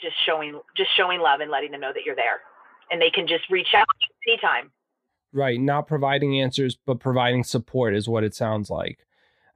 [0.00, 2.40] just showing just showing love and letting them know that you're there.
[2.90, 3.86] And they can just reach out
[4.26, 4.70] anytime.
[5.32, 5.60] Right.
[5.60, 9.06] Not providing answers but providing support is what it sounds like.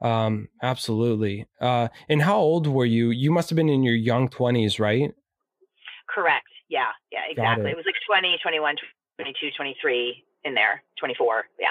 [0.00, 1.46] Um absolutely.
[1.60, 3.10] Uh and how old were you?
[3.10, 5.12] You must have been in your young 20s right?
[6.08, 6.46] Correct.
[6.68, 6.90] Yeah.
[7.10, 7.70] Yeah exactly.
[7.70, 7.72] it.
[7.72, 8.76] it was like 20 21
[9.18, 11.68] 22 23 in there 24 yeah.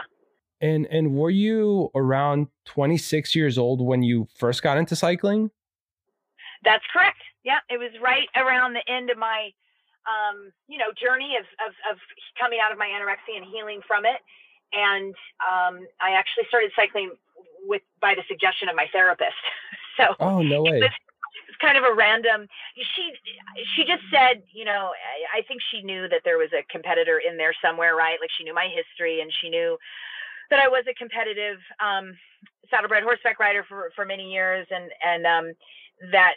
[0.62, 5.52] And and were you around 26 years old when you first got into cycling?
[6.64, 9.52] That's correct yeah, it was right around the end of my,
[10.08, 11.98] um, you know, journey of, of, of
[12.40, 14.20] coming out of my anorexia and healing from it.
[14.74, 17.12] And um, I actually started cycling
[17.68, 19.38] with by the suggestion of my therapist.
[19.98, 20.80] so oh no way.
[20.80, 20.92] It was,
[21.48, 22.48] it's kind of a random.
[22.76, 23.14] She
[23.76, 27.22] she just said, you know, I, I think she knew that there was a competitor
[27.22, 28.18] in there somewhere, right?
[28.20, 29.78] Like she knew my history and she knew
[30.50, 32.14] that I was a competitive um,
[32.70, 35.54] saddlebred horseback rider for for many years, and and um,
[36.12, 36.36] that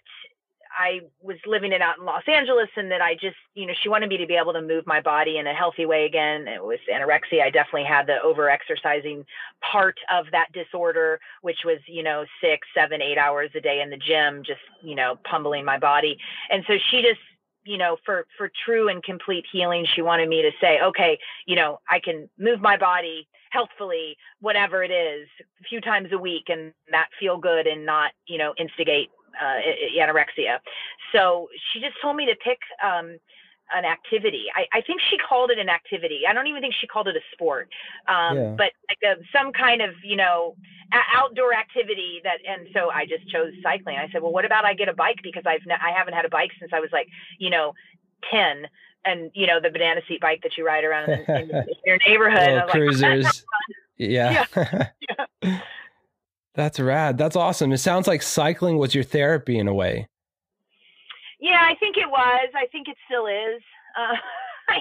[0.78, 3.88] I was living it out in Los Angeles and that I just, you know, she
[3.88, 6.48] wanted me to be able to move my body in a healthy way again.
[6.48, 7.42] It was anorexia.
[7.42, 9.24] I definitely had the over exercising
[9.60, 13.90] part of that disorder, which was, you know, six, seven, eight hours a day in
[13.90, 16.18] the gym, just, you know, pummeling my body.
[16.50, 17.20] And so she just,
[17.64, 21.56] you know, for, for true and complete healing, she wanted me to say, okay, you
[21.56, 25.26] know, I can move my body healthfully, whatever it is,
[25.60, 29.60] a few times a week and that feel good and not, you know, instigate uh,
[29.98, 30.58] anorexia.
[31.12, 33.18] So she just told me to pick um,
[33.74, 34.46] an activity.
[34.54, 36.20] I, I, think she called it an activity.
[36.28, 37.68] I don't even think she called it a sport,
[38.06, 38.54] um, yeah.
[38.56, 40.54] but like a, some kind of you know
[40.92, 42.20] a- outdoor activity.
[42.22, 43.96] That and so I just chose cycling.
[43.96, 46.24] I said, well, what about I get a bike because I've n- I haven't had
[46.24, 47.74] a bike since I was like you know
[48.30, 48.66] ten.
[49.08, 52.68] And you know the banana seat bike that you ride around in, in, your neighborhood.
[52.70, 53.24] cruisers.
[53.24, 53.34] Like,
[53.98, 54.46] yeah.
[54.56, 54.88] yeah.
[56.56, 57.18] That's rad.
[57.18, 57.70] That's awesome.
[57.72, 60.08] It sounds like cycling was your therapy in a way.
[61.38, 62.48] Yeah, I think it was.
[62.54, 63.62] I think it still is.
[63.96, 64.16] Uh,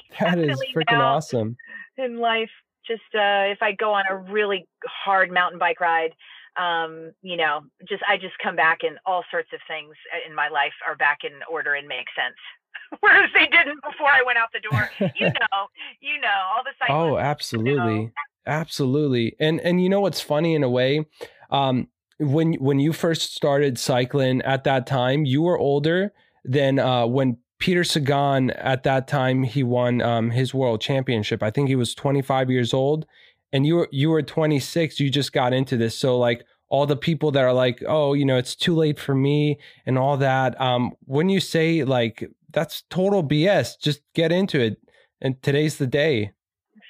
[0.21, 1.57] that is freaking awesome.
[1.97, 2.49] In life,
[2.87, 6.11] just uh, if I go on a really hard mountain bike ride,
[6.57, 9.95] um, you know, just I just come back and all sorts of things
[10.27, 12.37] in my life are back in order and make sense.
[13.01, 14.89] Whereas they didn't before I went out the door.
[14.99, 15.67] you know,
[15.99, 16.97] you know, all the cycling.
[16.97, 17.95] Oh, absolutely.
[17.95, 18.11] You know.
[18.47, 19.35] Absolutely.
[19.39, 21.05] And and you know what's funny in a way?
[21.49, 27.05] Um, when when you first started cycling at that time, you were older than uh,
[27.05, 31.41] when Peter Sagan at that time he won um, his world championship.
[31.41, 33.05] I think he was 25 years old,
[33.51, 34.99] and you were you were 26.
[34.99, 38.25] You just got into this, so like all the people that are like, oh, you
[38.25, 40.59] know, it's too late for me and all that.
[40.59, 44.77] Um, when you say like that's total BS, just get into it.
[45.21, 46.31] And today's the day.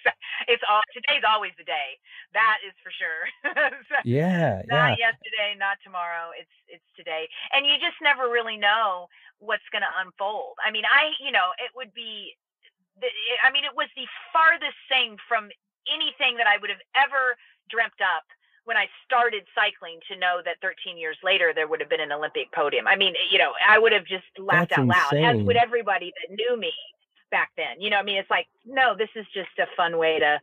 [0.47, 1.97] It's all today's always the day.
[2.35, 3.23] That is for sure.
[4.03, 5.07] yeah, not yeah.
[5.15, 6.35] yesterday, not tomorrow.
[6.35, 9.07] It's it's today, and you just never really know
[9.39, 10.59] what's going to unfold.
[10.59, 12.35] I mean, I you know it would be.
[13.43, 15.47] I mean, it was the farthest thing from
[15.87, 17.39] anything that I would have ever
[17.71, 18.23] dreamt up
[18.65, 22.11] when I started cycling to know that 13 years later there would have been an
[22.11, 22.87] Olympic podium.
[22.87, 25.41] I mean, you know, I would have just laughed That's out loud, insane.
[25.41, 26.73] as would everybody that knew me
[27.31, 27.79] back then.
[27.79, 30.39] You know, I mean, it's like, no, this is just a fun way to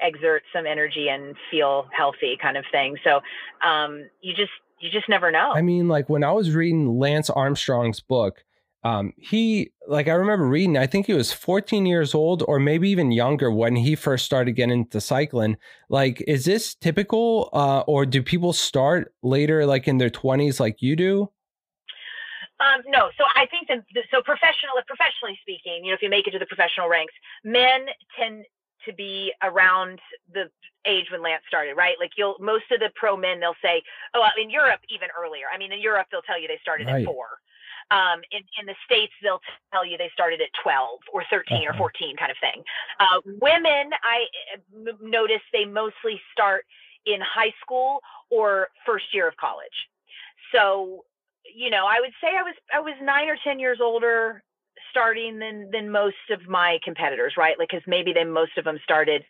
[0.00, 2.96] exert some energy and feel healthy, kind of thing.
[3.04, 3.20] So,
[3.66, 5.52] um, you just you just never know.
[5.54, 8.42] I mean, like when I was reading Lance Armstrong's book,
[8.82, 10.78] um, he like I remember reading.
[10.78, 14.52] I think he was 14 years old, or maybe even younger when he first started
[14.52, 15.58] getting into cycling.
[15.90, 20.80] Like, is this typical, uh, or do people start later, like in their 20s, like
[20.80, 21.30] you do?
[22.60, 26.26] Um, no, so I think that so professional, professionally speaking, you know, if you make
[26.26, 27.86] it to the professional ranks, men
[28.18, 28.44] tend
[28.86, 29.98] to be around
[30.32, 30.50] the
[30.86, 31.96] age when Lance started, right?
[32.00, 33.82] Like you'll most of the pro men they'll say,
[34.14, 35.46] oh, in Europe even earlier.
[35.52, 37.00] I mean, in Europe they'll tell you they started Right.
[37.02, 37.26] at four.
[37.90, 39.40] Um, in, in the states they'll
[39.72, 41.78] tell you they started at 12 or 13 or Uh-huh.
[41.78, 42.62] 14 kind of thing.
[43.00, 46.64] Uh, women, I uh, notice they mostly start
[47.06, 49.88] in high school or first year of college.
[50.52, 51.04] So,
[51.44, 54.42] you know, I would say I was I was nine or ten years older
[54.90, 57.58] starting than than most of my competitors, right?
[57.58, 59.24] Like, because maybe they most of them started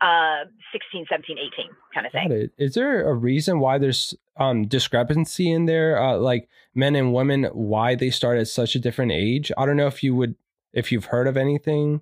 [0.00, 2.52] uh 16 17 18 kind of Got thing it.
[2.58, 7.44] Is there a reason why there's um discrepancy in there, uh, like men and women,
[7.52, 9.52] why they start at such a different age?
[9.56, 10.34] I don't know if you would,
[10.72, 12.00] if you've heard of anything.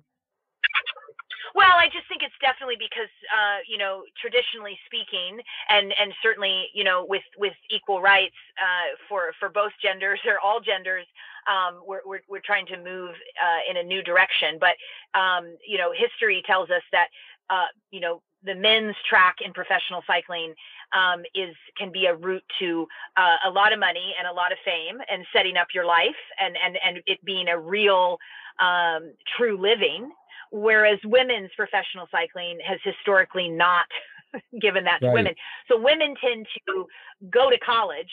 [1.55, 6.65] well i just think it's definitely because uh you know traditionally speaking and and certainly
[6.73, 11.05] you know with with equal rights uh for for both genders or all genders
[11.47, 13.11] um we're we're, we're trying to move
[13.43, 14.75] uh in a new direction but
[15.19, 17.07] um you know history tells us that
[17.49, 20.53] uh you know the men's track in professional cycling
[20.93, 24.51] um, is can be a route to uh, a lot of money and a lot
[24.51, 28.17] of fame and setting up your life and and and it being a real
[28.59, 30.11] um, true living
[30.51, 33.85] whereas women's professional cycling has historically not
[34.61, 35.33] given that to women.
[35.67, 36.85] So women tend to
[37.31, 38.11] go to college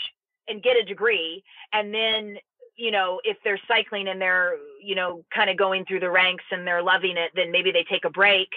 [0.49, 2.39] and get a degree and then
[2.81, 6.45] you know if they're cycling and they're you know kind of going through the ranks
[6.51, 8.49] and they're loving it then maybe they take a break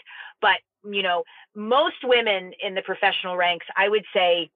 [0.41, 0.57] but
[0.89, 1.23] you know
[1.55, 4.49] most women in the professional ranks i would say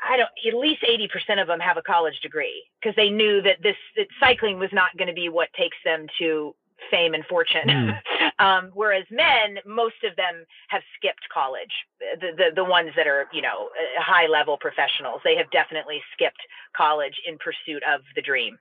[0.00, 0.30] I don't.
[0.46, 3.74] At least eighty percent of them have a college degree because they knew that this
[3.96, 6.54] that cycling was not going to be what takes them to
[6.90, 7.68] fame and fortune.
[7.68, 7.98] Mm.
[8.38, 11.72] um, whereas men, most of them have skipped college.
[12.20, 16.00] The, the the ones that are you know uh, high level professionals, they have definitely
[16.14, 16.40] skipped
[16.76, 18.58] college in pursuit of the dream.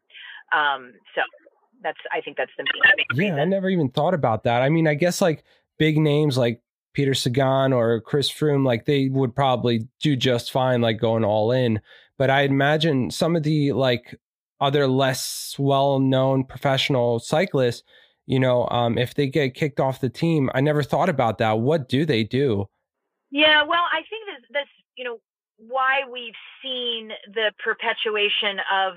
[0.53, 1.21] Um, so
[1.84, 4.62] that's I think that's the main Yeah, I never even thought about that.
[4.62, 5.43] I mean, I guess like
[5.77, 6.62] big names like
[6.93, 11.51] Peter Sagan or Chris Froome, like they would probably do just fine, like going all
[11.51, 11.80] in.
[12.17, 14.15] But I imagine some of the like
[14.60, 17.84] other less well known professional cyclists,
[18.28, 21.60] you know, um, if they get kicked off the team, I never thought about that.
[21.60, 22.68] What do they do?
[23.32, 25.18] Yeah, well, I think this, this you know,
[25.58, 28.94] why we've seen the perpetuation of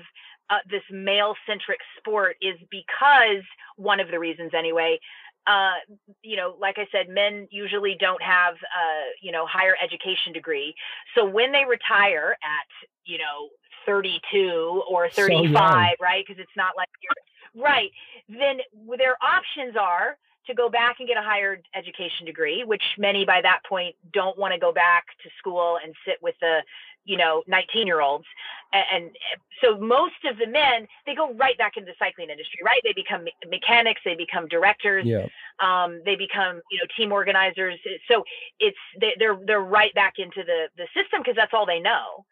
[0.49, 3.43] uh, this male centric sport is because
[3.77, 4.99] one of the reasons, anyway.
[5.47, 5.73] Uh,
[6.21, 10.75] you know, like I said, men usually don't have, uh, you know, higher education degree.
[11.15, 13.49] So when they retire at, you know,
[13.87, 16.23] 32 or So 35, right?
[16.27, 17.15] Because it's not like you're
[17.55, 17.91] right.
[18.29, 18.59] Then
[18.97, 23.41] their options are to go back and get a higher education degree, which many by
[23.41, 26.61] that point don't want to go back to school and sit with the,
[27.05, 28.25] you know, 19 year olds.
[28.73, 29.15] And, and
[29.63, 32.81] so most of the men, they go right back into the cycling industry, right?
[32.83, 35.27] They become mechanics, they become directors, Yeah.
[35.59, 37.77] um, they become, you know, team organizers.
[38.07, 38.23] So
[38.59, 42.25] it's, they, they're, they're right back into the, the system because that's all they know.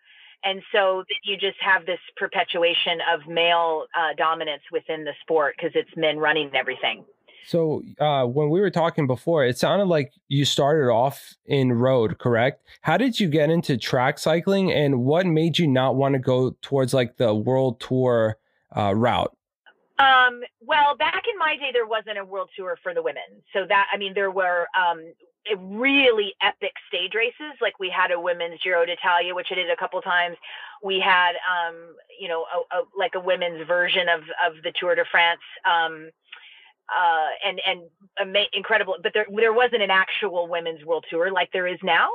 [0.44, 5.72] And so you just have this perpetuation of male uh, dominance within the sport because
[5.76, 7.04] it's men running everything.
[7.46, 12.20] So uh, when we were talking before, it sounded like you started off in road,
[12.20, 12.64] correct?
[12.82, 16.56] How did you get into track cycling, and what made you not want to go
[16.62, 18.38] towards like the world tour
[18.78, 19.36] uh, route?
[19.98, 23.24] Um, well, back in my day, there wasn't a world tour for the women.
[23.52, 25.14] So that, I mean, there were, um,
[25.58, 27.58] really epic stage races.
[27.62, 30.38] Like we had a women's Giro d'Italia, which I did a couple times.
[30.84, 34.96] We had, um, you know, a, a, like a women's version of of the Tour
[34.96, 35.42] de France.
[35.66, 36.10] Um,
[36.90, 37.82] uh, and and
[38.20, 42.10] ama- incredible, but there there wasn't an actual women's world tour like there is now.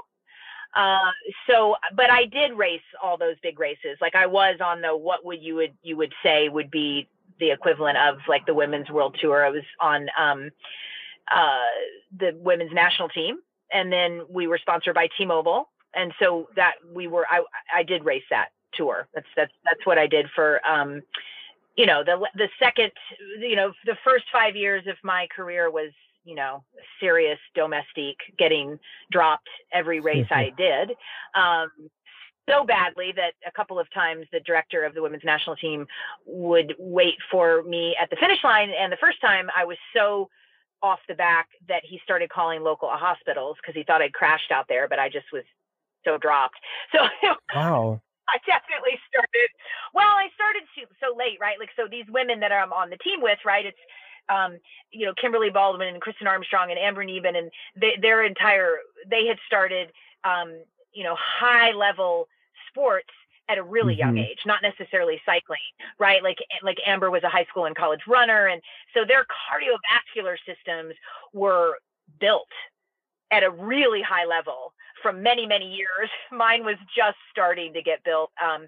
[0.75, 1.12] Uh,
[1.49, 3.97] so, but I did race all those big races.
[4.01, 7.09] Like I was on the what would you would you would say would be
[7.39, 9.45] the equivalent of like the women's world tour.
[9.45, 10.51] I was on um,
[11.31, 11.59] uh,
[12.18, 13.39] the women's national team,
[13.72, 17.43] and then we were sponsored by T-Mobile, and so that we were I
[17.75, 19.09] I did race that tour.
[19.14, 21.03] That's that's that's what I did for um,
[21.77, 22.93] you know the the second
[23.41, 25.91] you know the first five years of my career was
[26.25, 26.64] you know
[27.01, 28.79] serious domestique getting
[29.11, 30.91] dropped every race I did.
[31.35, 31.70] Um,
[32.49, 35.87] so badly that a couple of times the director of the women's national team
[36.27, 38.70] would wait for me at the finish line.
[38.79, 40.29] And the first time I was so
[40.83, 44.66] off the back that he started calling local hospitals because he thought I'd crashed out
[44.68, 45.45] there, but I just was
[46.05, 46.59] so dropped.
[46.93, 47.07] So
[47.55, 48.01] wow.
[48.29, 49.49] I definitely started.
[49.93, 51.59] Well, I started so, so late, right?
[51.59, 53.66] Like, so these women that I'm on the team with, right?
[53.66, 53.79] It's,
[54.29, 54.59] um,
[54.91, 58.77] you know, Kimberly Baldwin and Kristen Armstrong and Amber Neben, and they, their entire,
[59.11, 59.93] they had started,
[60.25, 60.57] um,
[60.95, 62.29] you know, high level
[62.70, 63.12] sports
[63.49, 64.16] at a really mm-hmm.
[64.16, 65.59] young age, not necessarily cycling,
[65.99, 66.22] right?
[66.22, 68.61] Like like Amber was a high school and college runner, and
[68.95, 70.95] so their cardiovascular systems
[71.32, 71.78] were
[72.20, 72.49] built
[73.30, 74.72] at a really high level
[75.03, 76.11] from many many years.
[76.32, 78.30] Mine was just starting to get built.
[78.42, 78.66] Um,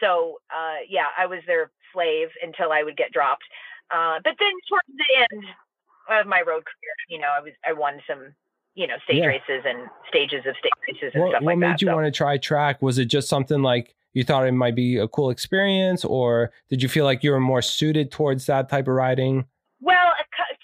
[0.00, 3.44] so uh, yeah, I was their slave until I would get dropped.
[3.90, 5.44] Uh, but then towards the end
[6.20, 8.34] of my road career, you know, I was I won some
[8.74, 9.26] you know stage yeah.
[9.26, 11.44] races and stages of stage races and what, stuff like that.
[11.44, 11.94] What made you so.
[11.94, 12.82] want to try track?
[12.82, 16.82] Was it just something like you thought it might be a cool experience, or did
[16.82, 19.44] you feel like you were more suited towards that type of riding?
[19.78, 20.14] Well,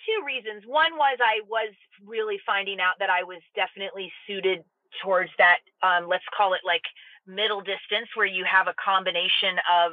[0.09, 0.65] two reasons.
[0.67, 4.65] One was I was really finding out that I was definitely suited
[5.03, 5.59] towards that.
[5.83, 6.83] Um, let's call it like
[7.27, 9.93] middle distance, where you have a combination of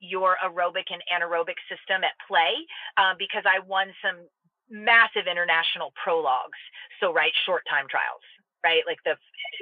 [0.00, 2.52] your aerobic and anaerobic system at play.
[2.98, 4.20] Uh, because I won some
[4.68, 6.60] massive international prologues,
[7.00, 8.20] so right short time trials
[8.64, 8.82] right?
[8.86, 9.14] Like the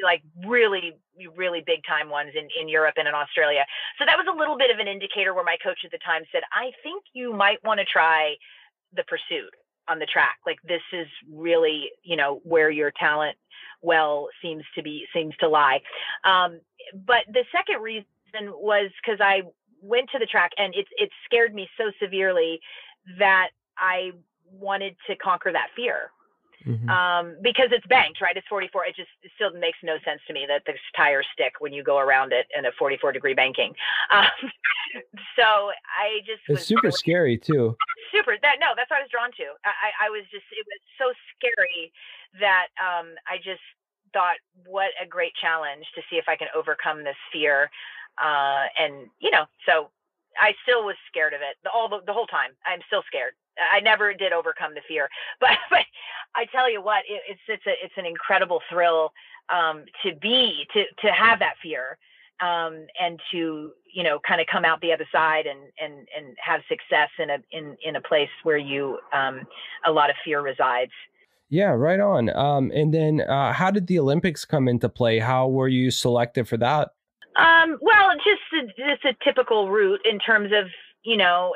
[0.03, 0.97] like really
[1.36, 3.64] really big time ones in in Europe and in Australia.
[3.99, 6.22] So that was a little bit of an indicator where my coach at the time
[6.32, 8.36] said, "I think you might want to try
[8.94, 9.53] the pursuit
[9.88, 10.38] on the track.
[10.47, 13.36] Like this is really, you know, where your talent
[13.82, 15.80] well seems to be seems to lie."
[16.24, 16.61] Um,
[17.07, 18.07] but the second reason
[18.53, 19.42] was because I
[19.82, 22.61] went to the track and it it scared me so severely
[23.18, 24.12] that I
[24.51, 26.11] wanted to conquer that fear
[26.64, 26.88] Mm-hmm.
[26.88, 28.36] Um, because it's banked, right?
[28.36, 28.86] It's 44.
[28.86, 31.82] It just it still makes no sense to me that the tires stick when you
[31.82, 33.74] go around it in a 44 degree banking.
[34.07, 34.50] Um,
[35.34, 37.76] so I just it's super really, scary too.
[38.14, 38.38] Super.
[38.40, 39.59] That no, that's what I was drawn to.
[39.66, 41.92] I, I was just it was so scary
[42.40, 43.61] that um, I just
[44.12, 47.68] thought, what a great challenge to see if I can overcome this fear.
[48.16, 49.90] Uh, and you know, so
[50.41, 52.51] I still was scared of it the, all the, the whole time.
[52.66, 53.32] I'm still scared.
[53.57, 55.09] I never did overcome the fear,
[55.41, 55.84] but, but
[56.34, 59.12] I tell you what, it, it's it's a it's an incredible thrill
[59.49, 61.99] um, to be to to have that fear
[62.41, 66.37] um, and to you know kind of come out the other side and and and
[66.45, 69.41] have success in a in in a place where you um,
[69.87, 70.93] a lot of fear resides.
[71.49, 72.28] Yeah, right on.
[72.30, 75.20] Um, and then, uh, how did the Olympics come into play?
[75.20, 76.91] How were you selected for that?
[77.39, 80.66] Um, well, just a, just a typical route in terms of
[81.03, 81.55] you know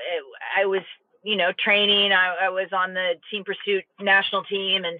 [0.57, 0.83] I was
[1.23, 2.13] you know, training.
[2.13, 4.99] I, I was on the team pursuit national team, and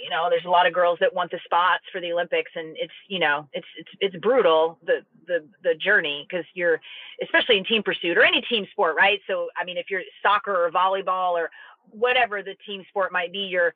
[0.00, 2.76] you know, there's a lot of girls that want the spots for the Olympics, and
[2.78, 6.80] it's you know, it's it's it's brutal the the the journey because you're,
[7.22, 9.20] especially in team pursuit or any team sport, right?
[9.26, 11.50] So I mean, if you're soccer or volleyball or
[11.90, 13.74] whatever the team sport might be, you're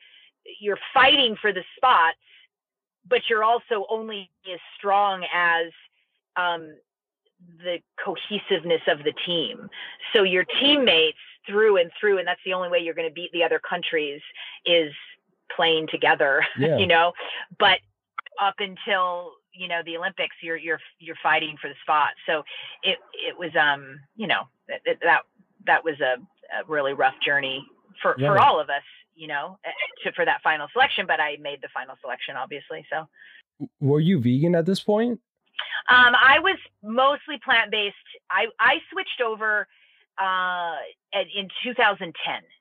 [0.60, 2.18] you're fighting for the spots,
[3.08, 5.72] but you're also only as strong as
[6.36, 6.74] um,
[7.58, 9.68] the cohesiveness of the team.
[10.14, 13.30] So your teammates through and through, and that's the only way you're going to beat
[13.32, 14.20] the other countries
[14.64, 14.92] is
[15.54, 16.78] playing together, yeah.
[16.78, 17.12] you know.
[17.58, 17.78] But
[18.40, 22.10] up until you know the Olympics, you're you're you're fighting for the spot.
[22.26, 22.42] So
[22.82, 25.22] it it was um you know that that
[25.66, 26.16] that was a,
[26.60, 27.64] a really rough journey
[28.02, 28.28] for yeah.
[28.28, 28.82] for all of us,
[29.14, 29.70] you know, eh,
[30.04, 31.06] to, for that final selection.
[31.06, 32.84] But I made the final selection, obviously.
[32.90, 33.06] So
[33.80, 35.20] were you vegan at this point?
[35.88, 37.96] Um, I was mostly plant based.
[38.30, 39.66] I I switched over
[40.18, 40.76] uh,
[41.12, 42.12] in 2010,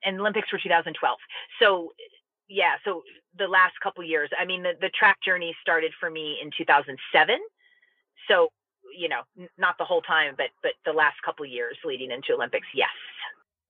[0.04, 1.18] and Olympics were 2012.
[1.60, 1.94] So,
[2.50, 3.04] yeah, so
[3.38, 4.30] the last couple years.
[4.40, 7.40] I mean, the, the track journey started for me in 2007.
[8.28, 8.50] So,
[8.98, 9.22] you know,
[9.58, 12.90] not the whole time, but but the last couple years leading into Olympics, yes.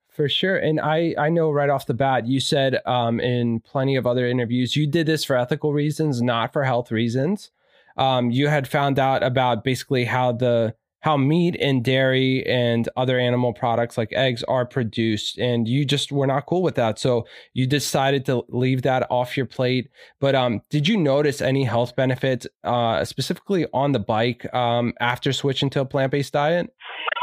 [0.09, 0.57] For sure.
[0.57, 4.25] And I, I know right off the bat, you said um, in plenty of other
[4.27, 7.51] interviews, you did this for ethical reasons, not for health reasons.
[7.97, 10.75] Um, you had found out about basically how the
[11.05, 16.11] how meat and dairy and other animal products like eggs are produced and you just
[16.11, 16.97] were not cool with that.
[16.97, 19.91] So you decided to leave that off your plate.
[20.19, 25.31] But um, did you notice any health benefits uh, specifically on the bike um, after
[25.31, 26.73] switching to a plant-based diet?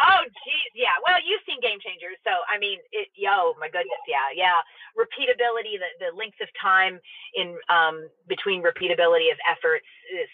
[0.06, 0.94] Oh geez yeah.
[1.04, 4.58] Well you've seen game changers so i mean it, yo my goodness yeah yeah
[4.98, 7.00] repeatability, the, the length of time
[7.34, 9.86] in um, between repeatability of efforts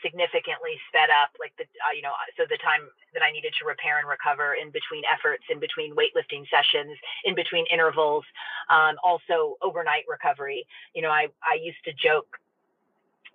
[0.03, 1.31] significantly sped up.
[1.39, 4.55] Like the, uh, you know, so the time that I needed to repair and recover
[4.55, 8.25] in between efforts, in between weightlifting sessions, in between intervals,
[8.71, 10.67] um, also overnight recovery.
[10.95, 12.39] You know, I, I used to joke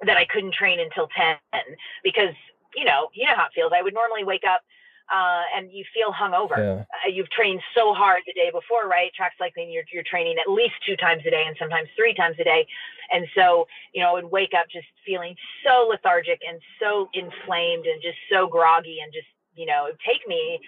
[0.06, 1.38] that I couldn't train until 10
[2.04, 2.36] because,
[2.76, 3.72] you know, you know how it feels.
[3.76, 4.62] I would normally wake up
[5.12, 6.58] uh, and you feel hungover.
[6.58, 6.86] Yeah.
[6.90, 9.14] Uh, you've trained so hard the day before, right?
[9.14, 12.36] Track cycling, you're, you're training at least two times a day and sometimes three times
[12.40, 12.66] a day.
[13.12, 15.36] And so, you know, I would wake up just feeling
[15.66, 20.60] so lethargic and so inflamed and just so groggy and just, you know, take me,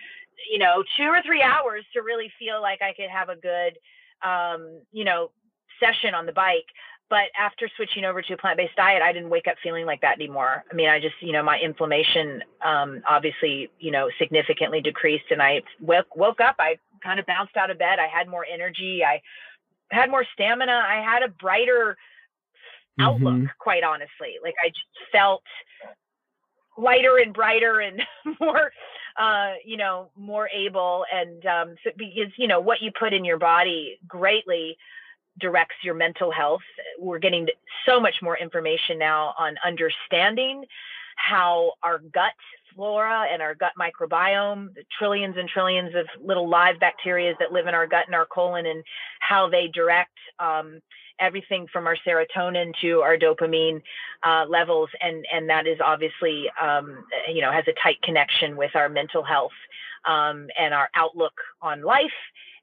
[0.52, 3.78] you know, two or three hours to really feel like I could have a good,
[4.24, 5.32] um, you know,
[5.80, 6.68] session on the bike
[7.10, 10.16] but after switching over to a plant-based diet i didn't wake up feeling like that
[10.16, 15.26] anymore i mean i just you know my inflammation um, obviously you know significantly decreased
[15.32, 18.46] and i woke, woke up i kind of bounced out of bed i had more
[18.52, 19.22] energy i
[19.92, 21.98] had more stamina i had a brighter
[23.00, 23.46] outlook mm-hmm.
[23.60, 25.44] quite honestly like i just felt
[26.78, 28.02] lighter and brighter and
[28.40, 28.72] more
[29.18, 33.24] uh, you know more able and um, so because you know what you put in
[33.24, 34.78] your body greatly
[35.40, 36.62] directs your mental health.
[37.06, 37.48] We're getting
[37.86, 40.66] so much more information now on understanding
[41.16, 42.34] how our gut
[42.76, 47.68] flora and our gut microbiome, the trillions and trillions of little live bacteria that live
[47.68, 48.84] in our gut and our colon, and
[49.20, 50.82] how they direct um,
[51.20, 53.82] everything from our serotonin to our dopamine
[54.24, 58.76] uh, levels, and and that is obviously um, you know has a tight connection with
[58.76, 59.56] our mental health
[60.06, 62.12] um, and our outlook on life,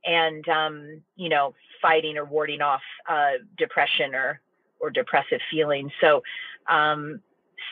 [0.05, 4.41] and um, you know fighting or warding off uh, depression or
[4.81, 5.93] or depressive feelings.
[6.01, 6.23] So
[6.69, 7.21] um,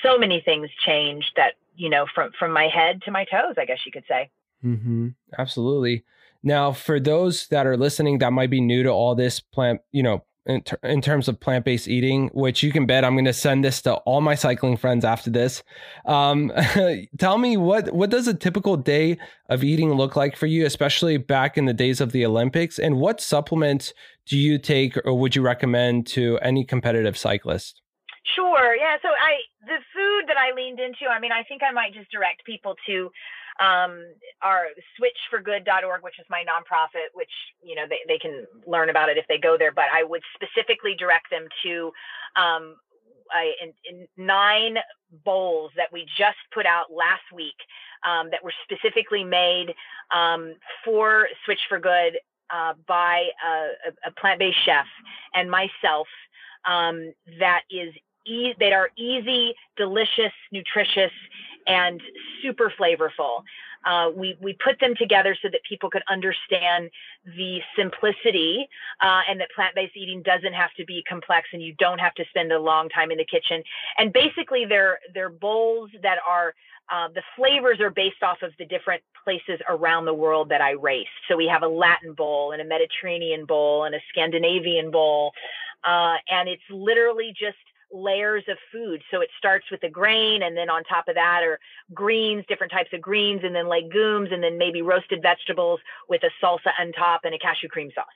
[0.03, 3.65] so many things changed that you know from from my head to my toes, I
[3.65, 4.31] guess you could say.
[4.65, 5.09] Mm-hmm.
[5.39, 6.05] Absolutely.
[6.43, 10.03] Now, for those that are listening that might be new to all this plant, you
[10.03, 13.25] know, in, ter- in terms of plant based eating, which you can bet I'm going
[13.25, 15.63] to send this to all my cycling friends after this.
[16.07, 16.53] Um,
[17.19, 21.17] tell me what what does a typical day of eating look like for you, especially
[21.17, 23.93] back in the days of the Olympics, and what supplements
[24.27, 27.81] do you take or would you recommend to any competitive cyclist?
[28.35, 28.77] Sure.
[28.77, 28.97] Yeah.
[29.03, 31.11] So I the food that I leaned into.
[31.11, 33.11] I mean, I think I might just direct people to
[33.61, 34.05] um,
[34.43, 34.67] our
[34.99, 37.31] switchforgood.org, which is my nonprofit, which,
[37.63, 39.73] you know, they, they can learn about it if they go there.
[39.73, 41.93] But I would specifically direct them to
[42.37, 42.77] um,
[43.33, 44.77] I, in, in nine
[45.25, 47.55] bowls that we just put out last week
[48.07, 49.75] um, that were specifically made
[50.15, 50.55] um,
[50.85, 52.19] for Switch for Good
[52.53, 54.87] uh, by a, a plant-based chef
[55.35, 56.09] and myself.
[56.69, 57.95] Um, that is
[58.27, 61.13] e- that are easy, delicious, nutritious,
[61.71, 62.01] and
[62.43, 63.43] super flavorful.
[63.85, 66.91] Uh, we, we put them together so that people could understand
[67.25, 68.69] the simplicity
[69.01, 72.25] uh, and that plant-based eating doesn't have to be complex and you don't have to
[72.29, 73.63] spend a long time in the kitchen.
[73.97, 76.55] And basically they're, they're bowls that are,
[76.93, 80.73] uh, the flavors are based off of the different places around the world that I
[80.73, 81.07] race.
[81.29, 85.33] So we have a Latin bowl and a Mediterranean bowl and a Scandinavian bowl.
[85.85, 87.57] Uh, and it's literally just
[87.93, 89.03] layers of food.
[89.11, 91.59] So it starts with the grain, and then on top of that are
[91.93, 96.31] greens, different types of greens, and then legumes, and then maybe roasted vegetables with a
[96.45, 98.07] salsa on top and a cashew cream sauce.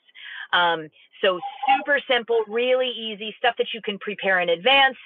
[0.52, 0.88] Um,
[1.20, 4.96] so super simple, really easy stuff that you can prepare in advance,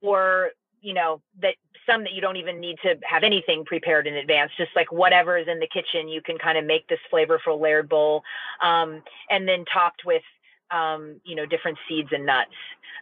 [0.00, 1.54] or, you know that
[1.86, 5.38] some that you don't even need to have anything prepared in advance just like whatever
[5.38, 8.22] is in the kitchen you can kind of make this flavorful layered bowl
[8.62, 10.22] um, and then topped with
[10.74, 12.50] um, you know different seeds and nuts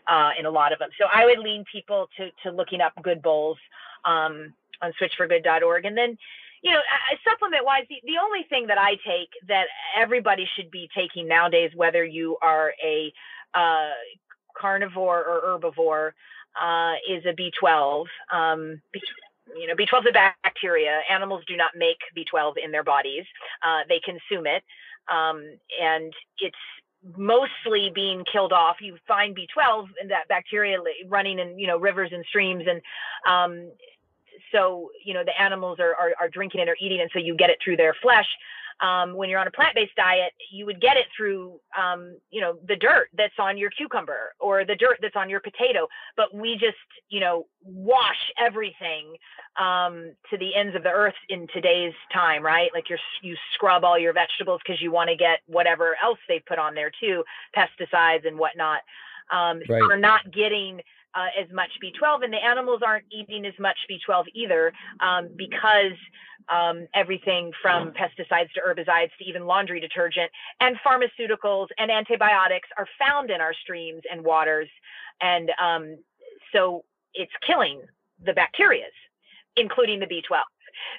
[0.06, 0.90] uh, in a lot of them.
[1.00, 3.58] So I would lean people to to looking up good bowls
[4.04, 4.52] um,
[4.82, 6.16] on switchforgood.org, and then
[6.62, 6.80] you know
[7.28, 9.66] supplement wise, the, the only thing that I take that
[9.96, 13.12] everybody should be taking nowadays, whether you are a
[13.54, 13.90] uh,
[14.58, 16.12] carnivore or herbivore,
[16.60, 18.06] uh, is a B12.
[18.32, 18.80] Um,
[19.56, 21.00] you know, B12 is a bacteria.
[21.10, 23.24] Animals do not make B12 in their bodies;
[23.66, 24.62] uh, they consume it,
[25.08, 25.42] um,
[25.80, 26.56] and it's
[27.16, 28.76] mostly being killed off.
[28.80, 30.78] You find B12 and that bacteria
[31.09, 32.80] running in you know rivers and streams, and
[33.26, 33.72] um,
[34.53, 37.34] so you know the animals are, are, are drinking it or eating and so you
[37.36, 38.28] get it through their flesh
[38.82, 42.57] um, when you're on a plant-based diet, you would get it through, um, you know,
[42.66, 45.86] the dirt that's on your cucumber or the dirt that's on your potato.
[46.16, 46.76] But we just,
[47.09, 49.14] you know, wash everything
[49.57, 52.70] um, to the ends of the earth in today's time, right?
[52.74, 56.40] Like you you scrub all your vegetables because you want to get whatever else they
[56.40, 57.22] put on there too,
[57.57, 58.80] pesticides and whatnot.
[59.30, 59.80] Um, right.
[59.80, 60.80] So we're not getting
[61.14, 65.96] uh, as much B12, and the animals aren't eating as much B12 either um, because
[66.48, 72.86] um, everything from pesticides to herbicides to even laundry detergent and pharmaceuticals and antibiotics are
[72.98, 74.68] found in our streams and waters.
[75.20, 75.98] And um,
[76.52, 76.84] so
[77.14, 77.82] it's killing
[78.24, 78.94] the bacterias,
[79.56, 80.40] including the B12.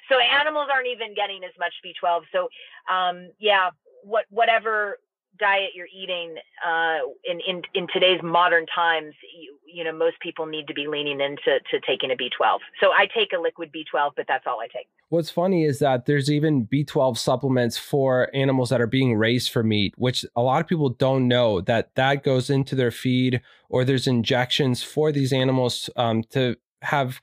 [0.08, 2.22] So animals aren't even getting as much B12.
[2.32, 2.48] So
[2.92, 3.70] um, yeah,
[4.02, 4.98] what whatever
[5.38, 10.46] diet you're eating uh, in, in in today's modern times, you, you know, most people
[10.46, 12.58] need to be leaning into to taking a B12.
[12.80, 14.88] So I take a liquid B12, but that's all I take.
[15.08, 19.62] What's funny is that there's even B12 supplements for animals that are being raised for
[19.62, 23.84] meat, which a lot of people don't know that that goes into their feed, or
[23.84, 27.20] there's injections for these animals um, to have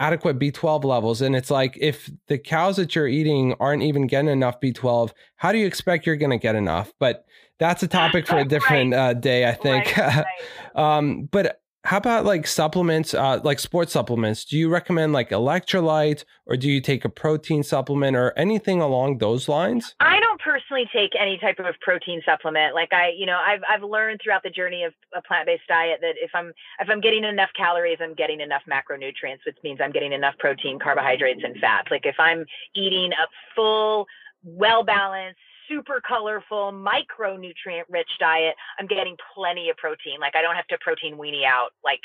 [0.00, 1.20] adequate B12 levels.
[1.20, 5.52] And it's like if the cows that you're eating aren't even getting enough B12, how
[5.52, 6.92] do you expect you're going to get enough?
[6.98, 7.26] But
[7.60, 9.10] that's a topic for a different right.
[9.10, 9.96] uh, day, I think.
[9.96, 10.26] Right, right.
[10.74, 14.44] um, but how about like supplements, uh, like sports supplements?
[14.44, 19.18] Do you recommend like electrolyte or do you take a protein supplement or anything along
[19.18, 19.94] those lines?
[19.98, 22.74] I don't personally take any type of protein supplement.
[22.74, 26.14] Like I, you know, I've, I've learned throughout the journey of a plant-based diet that
[26.20, 30.12] if I'm, if I'm getting enough calories, I'm getting enough macronutrients, which means I'm getting
[30.12, 31.88] enough protein, carbohydrates, and fats.
[31.90, 32.44] Like if I'm
[32.74, 34.06] eating a full,
[34.44, 35.38] well-balanced,
[35.70, 40.20] super colorful, micronutrient rich diet, I'm getting plenty of protein.
[40.20, 41.70] Like I don't have to protein weenie out.
[41.84, 42.00] Like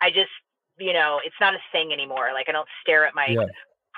[0.00, 0.30] I just,
[0.78, 2.30] you know, it's not a thing anymore.
[2.32, 3.46] Like I don't stare at my yeah.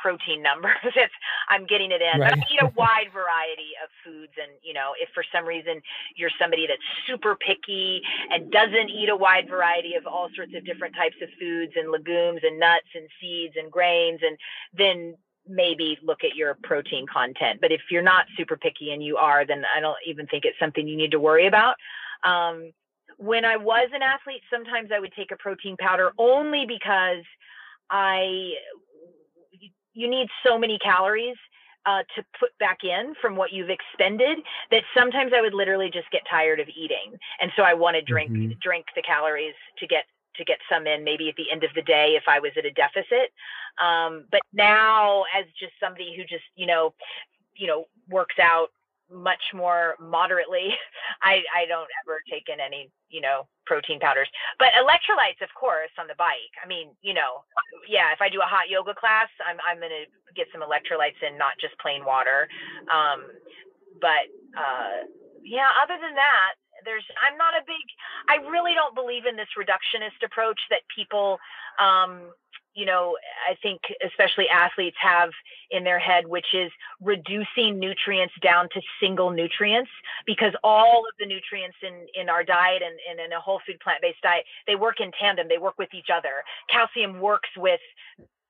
[0.01, 0.77] protein numbers.
[0.97, 1.12] It's
[1.49, 2.21] I'm getting it in.
[2.21, 2.31] Right.
[2.31, 5.83] But I eat a wide variety of foods and, you know, if for some reason
[6.16, 8.01] you're somebody that's super picky
[8.31, 11.93] and doesn't eat a wide variety of all sorts of different types of foods and
[11.93, 14.39] legumes and nuts and seeds and grains and
[14.73, 15.14] then
[15.51, 17.61] maybe look at your protein content.
[17.61, 20.59] But if you're not super picky and you are, then I don't even think it's
[20.59, 21.74] something you need to worry about.
[22.24, 22.72] Um,
[23.16, 27.24] when I was an athlete, sometimes I would take a protein powder only because
[27.90, 28.53] I
[29.92, 31.36] you need so many calories
[31.84, 34.38] uh, to put back in from what you've expended
[34.70, 38.03] that sometimes I would literally just get tired of eating, and so I want to
[38.03, 38.53] drink mm-hmm.
[38.62, 40.05] drink the calories to get
[40.37, 42.64] to get some in maybe at the end of the day if I was at
[42.64, 43.33] a deficit.
[43.83, 46.95] Um, but now as just somebody who just, you know,
[47.57, 48.68] you know, works out
[49.12, 50.70] much more moderately,
[51.22, 54.28] I, I don't ever take in any, you know, protein powders.
[54.59, 56.55] But electrolytes, of course, on the bike.
[56.62, 57.43] I mean, you know,
[57.89, 61.37] yeah, if I do a hot yoga class, I'm I'm gonna get some electrolytes in,
[61.37, 62.49] not just plain water.
[62.87, 63.26] Um,
[64.01, 65.07] but uh,
[65.43, 66.55] yeah, other than that,
[66.85, 67.85] there's i'm not a big
[68.28, 71.39] i really don't believe in this reductionist approach that people
[71.81, 72.31] um
[72.74, 73.16] you know
[73.49, 75.31] i think especially athletes have
[75.70, 76.70] in their head which is
[77.01, 79.91] reducing nutrients down to single nutrients
[80.26, 83.78] because all of the nutrients in in our diet and, and in a whole food
[83.81, 85.49] plant-based diet they work in tandem.
[85.49, 86.43] They work with each other.
[86.68, 87.81] Calcium works with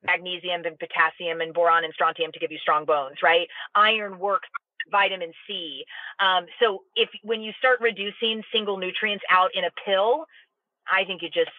[0.04, 3.48] magnesium and potassium and boron and strontium to give you strong bones right?
[3.74, 4.48] Iron works
[4.90, 5.84] vitamin C.
[6.18, 10.24] Um, so if when you start reducing single nutrients out in a pill,
[10.90, 11.50] I think you just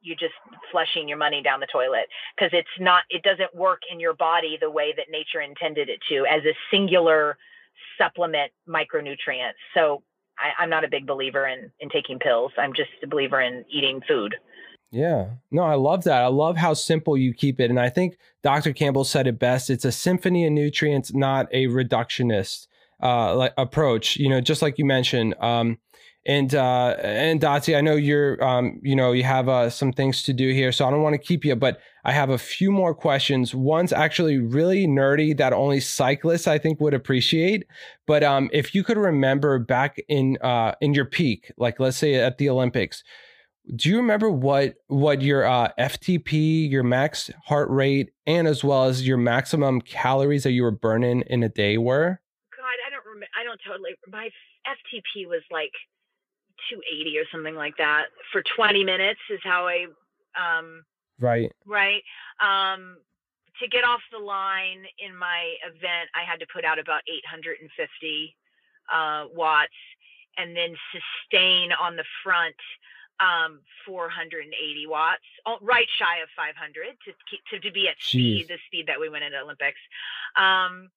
[0.00, 0.34] you're just
[0.70, 2.06] flushing your money down the toilet
[2.36, 6.00] because it's not it doesn't work in your body the way that nature intended it
[6.08, 7.36] to as a singular
[7.98, 9.52] supplement micronutrient.
[9.74, 10.02] So
[10.38, 12.52] I, I'm not a big believer in in taking pills.
[12.58, 14.34] I'm just a believer in eating food.
[14.92, 15.30] Yeah.
[15.50, 16.22] No, I love that.
[16.22, 17.70] I love how simple you keep it.
[17.70, 18.74] And I think Dr.
[18.74, 19.70] Campbell said it best.
[19.70, 22.66] It's a symphony of nutrients, not a reductionist
[23.02, 25.34] uh, like approach, you know, just like you mentioned.
[25.40, 25.78] Um,
[26.24, 30.22] and uh, and Dotsie, I know you're um, you know, you have uh, some things
[30.24, 32.70] to do here, so I don't want to keep you, but I have a few
[32.70, 33.56] more questions.
[33.56, 37.66] One's actually really nerdy that only cyclists I think would appreciate.
[38.06, 42.14] But um, if you could remember back in uh, in your peak, like let's say
[42.14, 43.02] at the Olympics,
[43.76, 48.84] do you remember what what your uh, FTP, your max heart rate, and as well
[48.84, 52.20] as your maximum calories that you were burning in a day were?
[52.56, 53.28] God, I don't remember.
[53.38, 53.90] I don't totally.
[54.08, 54.30] My
[54.66, 55.72] FTP was like
[56.70, 59.20] 280 or something like that for 20 minutes.
[59.30, 59.86] Is how I.
[60.34, 60.84] Um,
[61.20, 61.52] right.
[61.64, 62.02] Right.
[62.40, 62.96] Um,
[63.60, 68.36] to get off the line in my event, I had to put out about 850
[68.92, 69.70] uh, watts,
[70.36, 72.56] and then sustain on the front
[73.20, 78.48] um, 480 watts, oh, right shy of 500 to keep, to, to be at speed,
[78.48, 79.80] the speed that we went into Olympics.
[80.36, 80.90] Um,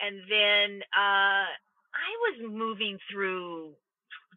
[0.00, 3.72] and then uh, I was moving through,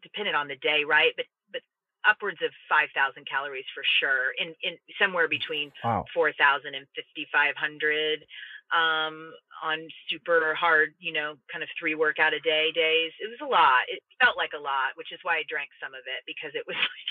[0.02, 1.12] depending on the day, right?
[1.16, 1.62] But but
[2.08, 6.04] upwards of 5,000 calories for sure, in in somewhere between wow.
[6.14, 8.24] 4,000 and 5,500
[8.72, 13.12] um, on super hard, you know, kind of three workout a day days.
[13.20, 13.84] It was a lot.
[13.90, 16.64] It felt like a lot, which is why I drank some of it because it
[16.66, 17.09] was like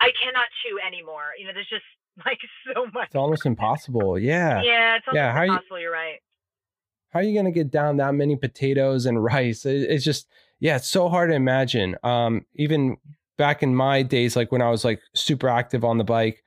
[0.00, 1.34] I cannot chew anymore.
[1.38, 1.84] You know, there's just
[2.26, 3.08] like so much.
[3.08, 4.18] It's almost impossible.
[4.18, 4.62] Yeah.
[4.62, 5.80] Yeah, it's almost yeah, impossible.
[5.80, 6.18] You, are right.
[7.10, 9.64] How are you gonna get down that many potatoes and rice?
[9.64, 10.28] It, it's just
[10.60, 11.96] yeah, it's so hard to imagine.
[12.02, 12.96] Um, even
[13.36, 16.42] back in my days, like when I was like super active on the bike,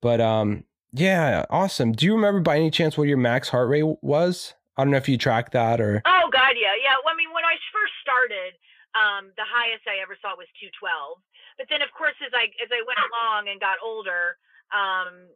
[0.00, 1.92] but um, yeah, awesome.
[1.92, 4.54] Do you remember by any chance what your max heart rate was?
[4.76, 6.02] I don't know if you tracked that or.
[6.06, 6.96] Oh God, yeah, yeah.
[7.04, 8.56] Well, I mean, when I first started,
[8.96, 11.20] um, the highest I ever saw was 212.
[11.58, 14.36] But then, of course, as I as I went along and got older,
[14.72, 15.28] um,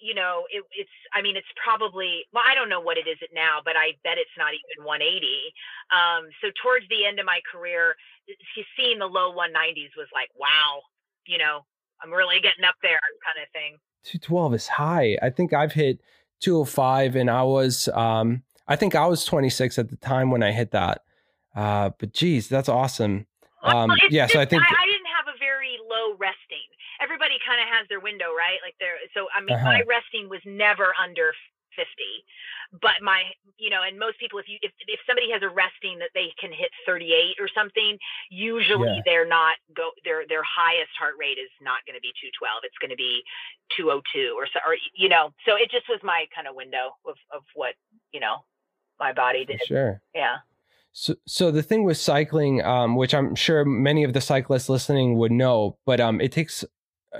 [0.00, 0.96] you know, it, it's.
[1.14, 2.24] I mean, it's probably.
[2.32, 4.86] Well, I don't know what it is it now, but I bet it's not even
[4.86, 5.18] 180.
[5.90, 7.94] Um, so towards the end of my career,
[8.76, 10.82] seeing the low 190s was like, wow,
[11.26, 11.64] you know,
[12.02, 13.78] I'm really getting up there, kind of thing.
[14.04, 15.18] 212 is high.
[15.22, 16.00] I think I've hit
[16.40, 20.52] 205 and I was um I think I was 26 at the time when I
[20.52, 21.02] hit that.
[21.54, 23.26] Uh but geez, that's awesome.
[23.62, 26.68] Um well, yeah, so I think I, I, didn't have a very low resting.
[27.00, 28.58] Everybody kind of has their window, right?
[28.62, 29.64] Like there so I mean uh-huh.
[29.64, 31.32] my resting was never under
[31.78, 31.86] 50
[32.82, 33.22] but my
[33.56, 36.34] you know and most people if you if, if somebody has a resting that they
[36.40, 37.96] can hit 38 or something
[38.30, 39.02] usually yeah.
[39.06, 42.78] they're not go their their highest heart rate is not going to be 212 it's
[42.82, 43.22] going to be
[43.78, 47.16] 202 or so or you know so it just was my kind of window of
[47.30, 47.74] of what
[48.12, 48.42] you know
[48.98, 50.42] my body did sure yeah
[50.92, 55.16] so, so the thing with cycling, um, which I'm sure many of the cyclists listening
[55.16, 56.64] would know, but um, it takes,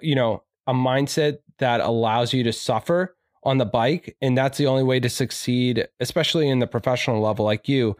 [0.02, 4.66] you know, a mindset that allows you to suffer on the bike and that's the
[4.66, 7.96] only way to succeed especially in the professional level like you.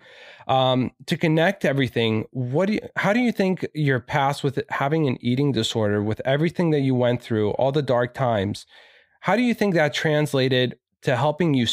[0.48, 5.06] Um, to connect everything what do you, how do you think your past with having
[5.06, 8.66] an eating disorder with everything that you went through all the dark times
[9.20, 11.66] how do you think that translated to helping you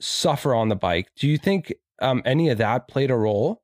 [0.00, 1.08] suffer on the bike?
[1.16, 3.62] Do you think um, any of that played a role?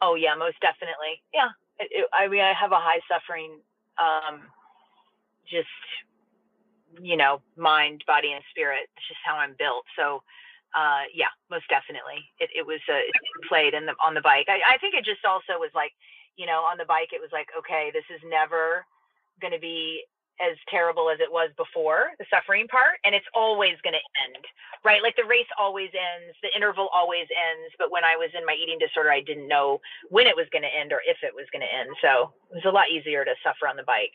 [0.00, 1.22] Oh yeah most definitely.
[1.34, 1.48] Yeah
[1.78, 3.58] it, it, i mean i have a high suffering
[3.98, 4.42] um,
[5.50, 5.68] just
[7.02, 8.88] you know, mind, body, and spirit.
[8.96, 9.84] It's just how I'm built.
[9.96, 10.22] So,
[10.74, 13.14] uh, yeah, most definitely, it, it was uh, it
[13.48, 14.46] played in the on the bike.
[14.48, 15.92] I, I think it just also was like,
[16.36, 18.84] you know, on the bike, it was like, okay, this is never
[19.40, 20.04] going to be
[20.40, 24.44] as terrible as it was before the suffering part and it's always going to end
[24.84, 28.46] right like the race always ends the interval always ends but when i was in
[28.46, 29.80] my eating disorder i didn't know
[30.10, 32.62] when it was going to end or if it was going to end so it
[32.62, 34.14] was a lot easier to suffer on the bike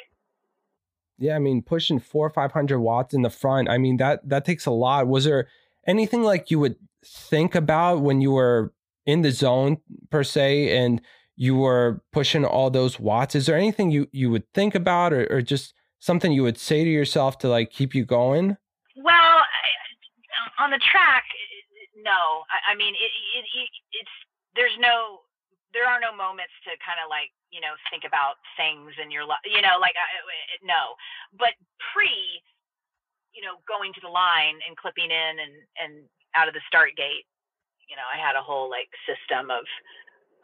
[1.17, 3.69] yeah, I mean, pushing four or five hundred watts in the front.
[3.69, 5.07] I mean, that that takes a lot.
[5.07, 5.47] Was there
[5.87, 8.73] anything like you would think about when you were
[9.05, 9.77] in the zone
[10.09, 11.01] per se, and
[11.35, 13.35] you were pushing all those watts?
[13.35, 16.83] Is there anything you you would think about, or, or just something you would say
[16.83, 18.57] to yourself to like keep you going?
[18.95, 19.41] Well,
[20.59, 21.23] on the track,
[22.03, 22.43] no.
[22.51, 24.15] I, I mean, it, it, it, it's
[24.55, 25.21] there's no
[25.73, 29.25] there are no moments to kind of like you know think about things in your
[29.25, 30.07] life you know like I,
[30.61, 30.95] no.
[31.33, 31.57] But
[31.93, 32.13] pre
[33.33, 35.93] you know going to the line and clipping in and and
[36.37, 37.25] out of the start gate
[37.89, 39.65] you know i had a whole like system of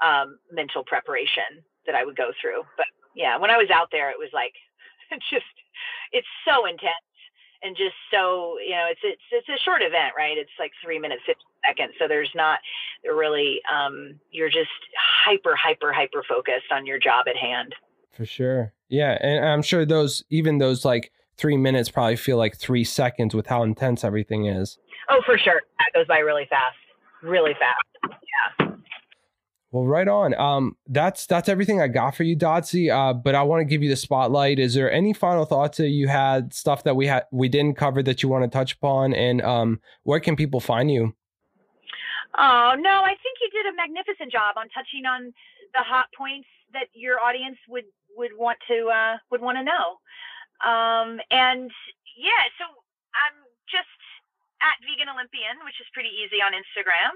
[0.01, 2.65] um, mental preparation that i would go through.
[2.77, 4.53] But yeah when i was out there it was like
[5.29, 5.53] just
[6.11, 7.08] it's so intense
[7.63, 10.37] and just so you know it's it's it's a short event right?
[10.37, 12.59] It's like three minutes 50 seconds so there's not
[13.03, 17.75] really um you're just hyper hyper hyper focused on your job at hand.
[18.11, 18.73] For sure.
[18.87, 23.33] Yeah and i'm sure those even those like three minutes probably feel like three seconds
[23.33, 24.77] with how intense everything is.
[25.09, 25.61] Oh for sure.
[25.79, 26.77] That goes by really fast.
[27.21, 28.13] Really fast.
[28.13, 28.58] Yeah
[29.71, 30.33] well, right on.
[30.33, 32.89] Um, that's that's everything I got for you, Dotsie.
[32.89, 34.57] Uh, but I want to give you the spotlight.
[34.57, 38.01] Is there any final thoughts that you had, stuff that we had we didn't cover
[38.01, 41.13] that you want to touch upon, and um, where can people find you?
[42.37, 45.33] Oh no, I think you did a magnificent job on touching on
[45.77, 47.85] the hot points that your audience would
[48.17, 50.01] would want to uh, would want to know.
[50.65, 51.69] Um, and
[52.17, 52.65] yeah, so
[53.13, 53.37] I'm
[53.69, 54.01] just
[54.65, 57.13] at Vegan Olympian, which is pretty easy on Instagram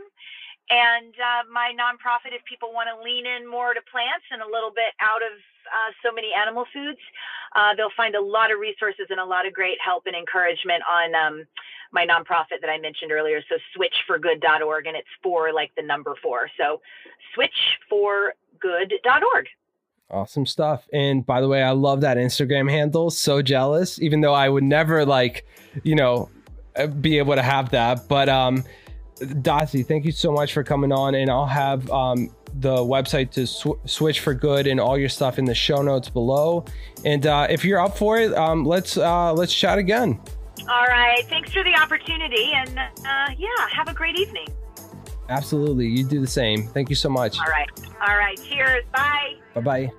[0.70, 4.47] and uh, my nonprofit if people want to lean in more to plants and a
[4.47, 5.34] little bit out of
[5.68, 6.99] uh, so many animal foods
[7.55, 10.82] uh, they'll find a lot of resources and a lot of great help and encouragement
[10.88, 11.45] on um,
[11.91, 16.49] my nonprofit that i mentioned earlier so switchforgood.org and it's for like the number four
[16.57, 16.80] so
[17.36, 19.47] switchforgood.org
[20.09, 20.88] Awesome stuff.
[20.93, 23.09] And by the way, I love that Instagram handle.
[23.09, 25.47] So jealous, even though I would never like,
[25.82, 26.30] you know,
[26.76, 28.07] uh, be able to have that.
[28.07, 28.64] But um
[29.26, 31.15] Dotsie, thank you so much for coming on.
[31.15, 35.39] And I'll have um the website to sw- switch for good and all your stuff
[35.39, 36.65] in the show notes below.
[37.05, 40.19] And uh, if you're up for it, um, let's uh, let's chat again.
[40.69, 41.26] All right.
[41.28, 44.47] Thanks for the opportunity, and uh, yeah, have a great evening.
[45.30, 46.67] Absolutely, you do the same.
[46.67, 47.39] Thank you so much.
[47.39, 47.69] All right.
[48.07, 48.39] All right.
[48.43, 48.84] Cheers.
[48.93, 49.36] Bye.
[49.55, 49.91] Bye bye.